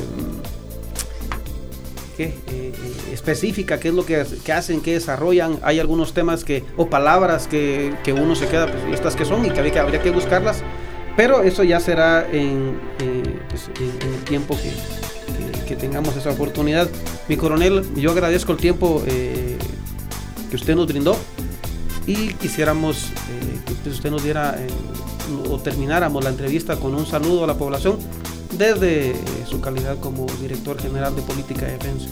específica 3.22 3.78
qué 3.78 3.88
es 3.88 3.94
lo 3.94 4.04
que, 4.04 4.16
hacen, 4.52 4.80
qué 4.80 4.94
desarrollan. 4.94 5.58
Hay 5.62 5.78
algunos 5.78 6.12
temas 6.12 6.44
que, 6.44 6.64
o 6.76 6.90
palabras 6.90 7.46
que, 7.46 7.94
que 8.02 8.12
uno 8.12 8.34
se 8.34 8.48
queda, 8.48 8.66
pues 8.66 8.82
estas 8.92 9.14
que 9.14 9.24
son 9.24 9.46
y 9.46 9.50
que 9.50 9.60
habría, 9.60 9.90
que 9.90 10.00
que 10.00 10.10
buscarlas. 10.10 10.62
Pero 11.16 11.42
eso 11.42 11.62
ya 11.62 11.78
será 11.78 12.26
en, 12.30 12.80
pues, 13.48 13.70
en 13.78 14.14
el 14.14 14.24
tiempo 14.24 14.56
que, 14.56 14.72
que 15.64 15.76
tengamos 15.76 16.16
esa 16.16 16.30
oportunidad. 16.30 16.88
Mi 17.28 17.36
coronel, 17.36 17.94
yo 17.94 18.10
agradezco 18.10 18.52
el 18.52 18.58
tiempo 18.58 19.02
eh, 19.06 19.56
que 20.50 20.56
usted 20.56 20.74
nos 20.74 20.86
brindó 20.88 21.16
y 22.06 22.34
quisiéramos 22.34 23.04
eh, 23.04 23.74
que 23.82 23.90
usted 23.90 24.10
nos 24.10 24.24
diera 24.24 24.56
eh, 24.58 24.66
o 25.48 25.58
termináramos 25.60 26.24
la 26.24 26.30
entrevista 26.30 26.76
con 26.76 26.94
un 26.94 27.06
saludo 27.06 27.44
a 27.44 27.46
la 27.46 27.54
población 27.54 27.98
desde 28.58 29.14
su 29.48 29.60
calidad 29.60 29.98
como 30.00 30.26
director 30.40 30.80
general 30.80 31.14
de 31.14 31.22
política 31.22 31.66
de 31.66 31.72
defensa. 31.72 32.08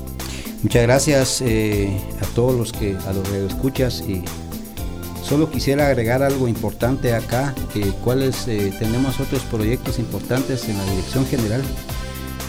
Muchas 0.63 0.83
gracias 0.83 1.43
a 1.43 2.27
todos 2.35 2.55
los 2.55 2.73
que 2.73 2.97
a 3.07 3.13
los 3.13 3.29
que 3.29 3.47
escuchas 3.47 4.03
y 4.07 4.23
solo 5.23 5.51
quisiera 5.51 5.87
agregar 5.87 6.23
algo 6.23 6.49
importante 6.49 7.15
acá, 7.15 7.55
cuáles 8.05 8.45
tenemos 8.79 9.21
otros 9.21 9.43
proyectos 9.45 9.99
importantes 9.99 10.69
en 10.69 10.77
la 10.77 10.85
dirección 10.85 11.25
general 11.27 11.63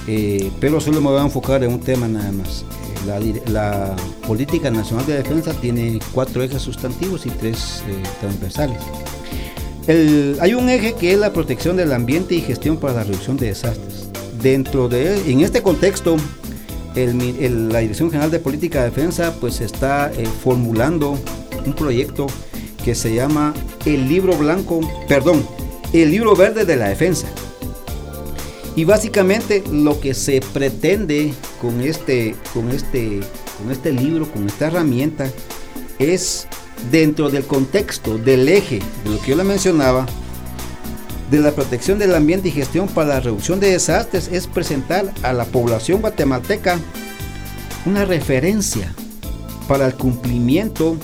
eh, 0.08 0.52
pero 0.60 0.82
solo 0.82 1.00
me 1.00 1.10
voy 1.10 1.19
a 1.19 1.24
enfocar 1.24 1.63
en 1.63 1.74
un 1.74 1.80
tema 1.80 2.08
nada 2.08 2.32
más. 2.32 2.65
Eh, 3.08 3.41
la, 3.47 3.95
política 4.28 4.71
nacional 4.71 5.06
de 5.06 5.17
defensa 5.17 5.54
tiene 5.54 6.00
cuatro 6.13 6.41
ejes 6.43 6.62
sustantivos 6.62 7.26
y 7.26 7.30
tres 7.30 7.84
eh, 7.88 8.04
transversales. 8.21 8.78
hay 10.39 10.54
un 10.54 10.69
eje 10.69 10.93
que 10.93 11.13
es 11.13 11.19
la 11.19 11.34
protección 11.34 11.76
del 11.76 11.91
ambiente 11.91 12.36
y 12.36 12.41
gestión 12.41 12.78
para 12.78 12.93
la 12.93 13.04
reducción 13.04 13.38
de 13.38 13.47
desastres. 13.47 14.08
Dentro 14.41 14.88
de, 14.88 15.32
en 15.32 15.41
este 15.41 15.62
contexto, 15.62 16.17
la 16.95 17.80
Dirección 17.80 18.10
General 18.10 18.32
de 18.32 18.39
Política 18.39 18.80
de 18.80 18.89
Defensa 18.89 19.36
pues 19.39 19.62
está 19.62 20.12
formulando 20.43 21.17
un 21.65 21.73
proyecto 21.73 22.27
que 22.84 22.95
se 22.95 23.13
llama 23.13 23.54
el 23.86 24.08
libro 24.10 24.36
blanco, 24.36 24.82
perdón, 25.08 25.45
el 25.93 26.12
libro 26.12 26.36
verde 26.36 26.65
de 26.65 26.75
la 26.75 26.89
defensa. 26.89 27.27
Y 28.75 28.86
básicamente 28.86 29.63
lo 29.71 29.99
que 29.99 30.13
se 30.13 30.41
pretende 30.54 31.34
con 31.62 31.82
este, 31.82 32.36
con 32.54 32.69
este, 32.71 33.19
con 33.58 33.71
este 33.71 33.91
libro, 33.91 34.32
con 34.32 34.47
esta 34.47 34.67
herramienta, 34.67 35.30
es 35.99 36.47
dentro 36.89 37.30
del 37.30 37.43
contexto, 37.43 38.17
del 38.17 38.47
eje 38.47 38.80
de 39.04 39.10
lo 39.10 39.21
que 39.21 39.32
yo 39.32 39.36
le 39.36 39.43
mencionaba, 39.43 40.06
de 41.32 41.39
la 41.39 41.52
protección 41.52 41.98
del 41.98 42.13
ambiente 42.13 42.50
y 42.50 42.52
gestión 42.52 42.89
para 42.89 43.08
la 43.08 43.20
reducción 43.22 43.62
de 43.62 43.72
desastres 43.72 44.30
es 44.32 44.48
presentar 44.48 45.13
a 45.24 45.32
la 45.32 45.46
población 45.46 46.02
guatemalteca 46.02 46.78
una 47.86 48.04
referencia 48.04 48.94
para 49.67 49.88
el 49.88 49.96
cumplimiento. 49.96 50.98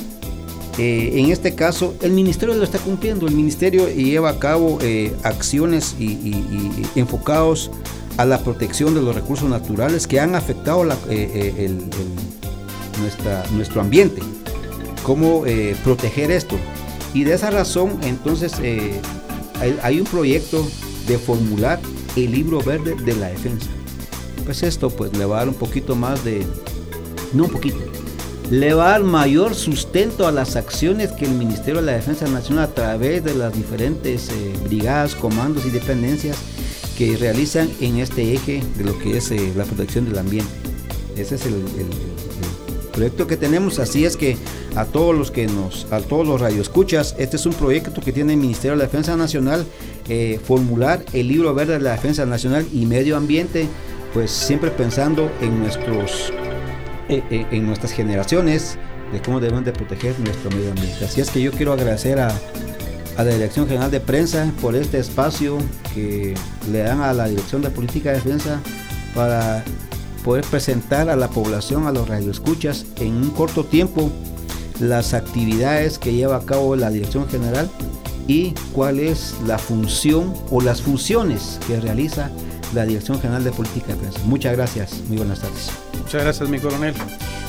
Eh, 0.77 1.13
en 1.15 1.31
este 1.31 1.55
caso, 1.55 1.95
el 2.01 2.11
ministerio 2.11 2.53
lo 2.55 2.63
está 2.63 2.77
cumpliendo. 2.77 3.25
El 3.25 3.35
ministerio 3.35 3.87
lleva 3.87 4.31
a 4.31 4.37
cabo 4.37 4.79
eh, 4.81 5.15
acciones 5.23 5.95
y, 5.97 6.35
enfocados 6.95 7.71
a 8.17 8.25
la 8.25 8.39
protección 8.39 8.93
de 8.93 9.01
los 9.01 9.15
recursos 9.15 9.49
naturales 9.49 10.07
que 10.07 10.19
han 10.19 10.35
afectado 10.35 10.85
eh, 11.09 11.71
nuestra, 12.99 13.45
nuestro 13.53 13.79
ambiente. 13.79 14.21
Cómo 15.03 15.45
proteger 15.85 16.31
esto. 16.31 16.57
Y 17.13 17.23
de 17.23 17.33
esa 17.33 17.49
razón, 17.49 17.97
entonces, 18.03 18.51
hay, 19.59 19.99
un 19.99 20.05
proyecto 20.05 20.67
de 21.07 21.17
formular 21.17 21.79
el 22.15 22.31
libro 22.31 22.61
verde 22.61 22.95
de 22.95 23.15
la 23.15 23.27
defensa. 23.29 23.67
Pues 24.45 24.63
esto 24.63 24.89
pues 24.89 25.15
le 25.17 25.25
va 25.25 25.37
a 25.37 25.39
dar 25.39 25.49
un 25.49 25.55
poquito 25.55 25.95
más 25.95 26.23
de, 26.23 26.45
no 27.33 27.45
un 27.45 27.51
poquito, 27.51 27.79
le 28.49 28.73
va 28.73 28.87
a 28.87 28.91
dar 28.91 29.03
mayor 29.03 29.55
sustento 29.55 30.25
a 30.25 30.31
las 30.31 30.55
acciones 30.55 31.11
que 31.11 31.25
el 31.25 31.31
Ministerio 31.31 31.81
de 31.81 31.87
la 31.87 31.93
Defensa 31.93 32.27
Nacional 32.27 32.65
a 32.65 32.73
través 32.73 33.23
de 33.23 33.35
las 33.35 33.53
diferentes 33.53 34.29
eh, 34.29 34.53
brigadas, 34.63 35.15
comandos 35.15 35.65
y 35.65 35.69
dependencias 35.69 36.37
que 36.97 37.17
realizan 37.17 37.69
en 37.81 37.97
este 37.97 38.33
eje 38.33 38.63
de 38.77 38.83
lo 38.83 38.97
que 38.99 39.17
es 39.17 39.31
eh, 39.31 39.53
la 39.55 39.65
protección 39.65 40.05
del 40.05 40.17
ambiente. 40.17 40.51
Ese 41.17 41.35
es 41.35 41.45
el, 41.45 41.55
proyecto 42.97 43.27
que 43.27 43.37
tenemos, 43.37 43.77
así 43.77 44.05
es 44.05 44.17
que 44.17 44.37
a 44.75 44.85
todos 44.85 45.15
los 45.15 45.29
que 45.29 45.45
nos, 45.45 45.85
a 45.91 45.99
todos 45.99 46.27
los 46.27 46.41
radioescuchas, 46.41 47.13
este 47.19 47.35
es 47.35 47.45
un 47.45 47.53
proyecto 47.53 48.01
que 48.01 48.11
tiene 48.11 48.33
el 48.33 48.39
Ministerio 48.39 48.71
de 48.71 48.77
la 48.77 48.85
Defensa 48.85 49.15
Nacional, 49.15 49.67
eh, 50.09 50.39
formular 50.43 51.05
el 51.13 51.27
libro 51.27 51.53
verde 51.53 51.73
de 51.73 51.79
la 51.79 51.91
Defensa 51.91 52.25
Nacional 52.25 52.65
y 52.73 52.87
Medio 52.87 53.15
Ambiente, 53.15 53.67
pues 54.15 54.31
siempre 54.31 54.71
pensando 54.71 55.31
en 55.41 55.59
nuestros 55.59 56.33
eh, 57.07 57.21
eh, 57.29 57.45
en 57.51 57.67
nuestras 57.67 57.91
generaciones 57.91 58.79
de 59.13 59.21
cómo 59.21 59.39
deben 59.39 59.63
de 59.63 59.73
proteger 59.73 60.19
nuestro 60.19 60.49
medio 60.49 60.71
ambiente. 60.71 61.05
Así 61.05 61.21
es 61.21 61.29
que 61.29 61.39
yo 61.39 61.51
quiero 61.51 61.73
agradecer 61.73 62.19
a, 62.19 62.35
a 63.15 63.23
la 63.23 63.31
Dirección 63.31 63.67
General 63.67 63.91
de 63.91 63.99
Prensa 63.99 64.51
por 64.59 64.75
este 64.75 64.97
espacio 64.97 65.59
que 65.93 66.33
le 66.71 66.79
dan 66.79 67.01
a 67.01 67.13
la 67.13 67.27
Dirección 67.27 67.61
de 67.61 67.69
Política 67.69 68.09
de 68.09 68.15
Defensa 68.15 68.59
para 69.13 69.63
poder 70.27 70.43
presentar 70.43 71.09
a 71.09 71.15
la 71.15 71.29
población, 71.29 71.87
a 71.87 71.93
los 71.93 72.09
radioescuchas, 72.09 72.85
en 72.97 73.13
un 73.13 73.29
corto 73.29 73.63
tiempo 73.63 74.11
las 74.77 75.13
actividades 75.13 75.97
que 75.97 76.11
lleva 76.11 76.35
a 76.35 76.41
cabo 76.41 76.75
la 76.75 76.89
Dirección 76.89 77.29
General 77.29 77.69
y 78.27 78.51
cuál 78.73 78.99
es 78.99 79.35
la 79.45 79.57
función 79.57 80.33
o 80.51 80.59
las 80.59 80.81
funciones 80.81 81.61
que 81.65 81.79
realiza 81.79 82.29
la 82.75 82.85
Dirección 82.85 83.21
General 83.21 83.41
de 83.41 83.51
Política 83.51 83.87
de 83.87 83.93
Defensa. 83.93 84.19
Muchas 84.25 84.51
gracias, 84.51 85.01
muy 85.07 85.15
buenas 85.15 85.39
tardes. 85.39 85.71
Muchas 85.97 86.21
gracias, 86.21 86.49
mi 86.49 86.59
coronel. 86.59 86.93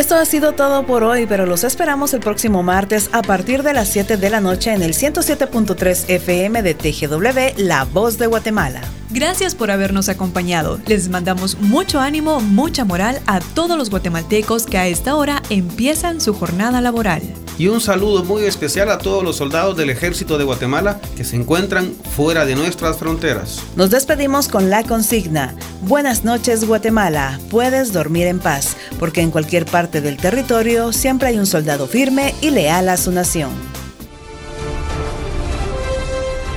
Esto 0.02 0.16
ha 0.16 0.24
sido 0.24 0.50
todo 0.50 0.84
por 0.84 1.04
hoy, 1.04 1.26
pero 1.26 1.46
los 1.46 1.62
esperamos 1.62 2.12
el 2.12 2.18
próximo 2.18 2.64
martes 2.64 3.08
a 3.12 3.22
partir 3.22 3.62
de 3.62 3.72
las 3.72 3.86
7 3.86 4.16
de 4.16 4.30
la 4.30 4.40
noche 4.40 4.72
en 4.72 4.82
el 4.82 4.94
107.3 4.94 6.08
FM 6.08 6.60
de 6.64 6.74
TGW, 6.74 7.62
La 7.62 7.84
Voz 7.84 8.18
de 8.18 8.26
Guatemala. 8.26 8.80
Gracias 9.10 9.54
por 9.54 9.70
habernos 9.70 10.08
acompañado. 10.08 10.80
Les 10.88 11.08
mandamos 11.08 11.56
mucho 11.60 12.00
ánimo, 12.00 12.40
mucha 12.40 12.84
moral 12.84 13.20
a 13.28 13.38
todos 13.38 13.78
los 13.78 13.90
guatemaltecos 13.90 14.66
que 14.66 14.76
a 14.76 14.88
esta 14.88 15.14
hora 15.14 15.40
empiezan 15.50 16.20
su 16.20 16.34
jornada 16.34 16.80
laboral. 16.80 17.22
Y 17.58 17.68
un 17.68 17.80
saludo 17.80 18.24
muy 18.24 18.44
especial 18.44 18.90
a 18.90 18.98
todos 18.98 19.22
los 19.22 19.36
soldados 19.36 19.76
del 19.76 19.90
ejército 19.90 20.38
de 20.38 20.44
Guatemala 20.44 21.00
que 21.16 21.24
se 21.24 21.36
encuentran 21.36 21.92
fuera 22.16 22.46
de 22.46 22.54
nuestras 22.54 22.96
fronteras. 22.96 23.62
Nos 23.76 23.90
despedimos 23.90 24.48
con 24.48 24.70
la 24.70 24.84
consigna. 24.84 25.54
Buenas 25.82 26.24
noches 26.24 26.64
Guatemala, 26.66 27.38
puedes 27.50 27.92
dormir 27.92 28.26
en 28.26 28.38
paz, 28.38 28.76
porque 28.98 29.20
en 29.20 29.30
cualquier 29.30 29.66
parte 29.66 30.00
del 30.00 30.16
territorio 30.16 30.92
siempre 30.92 31.28
hay 31.28 31.38
un 31.38 31.46
soldado 31.46 31.86
firme 31.86 32.34
y 32.40 32.50
leal 32.50 32.88
a 32.88 32.96
su 32.96 33.12
nación. 33.12 33.50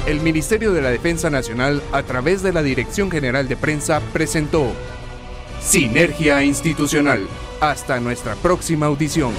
El 0.07 0.21
Ministerio 0.21 0.71
de 0.71 0.81
la 0.81 0.91
Defensa 0.91 1.31
Nacional, 1.31 1.81
a 1.91 2.03
través 2.03 2.43
de 2.43 2.53
la 2.53 2.61
Dirección 2.61 3.09
General 3.09 3.47
de 3.47 3.57
Prensa, 3.57 3.99
presentó 4.13 4.71
Sinergia 5.61 6.43
Institucional. 6.43 7.27
Hasta 7.59 7.99
nuestra 7.99 8.35
próxima 8.35 8.85
audición. 8.85 9.31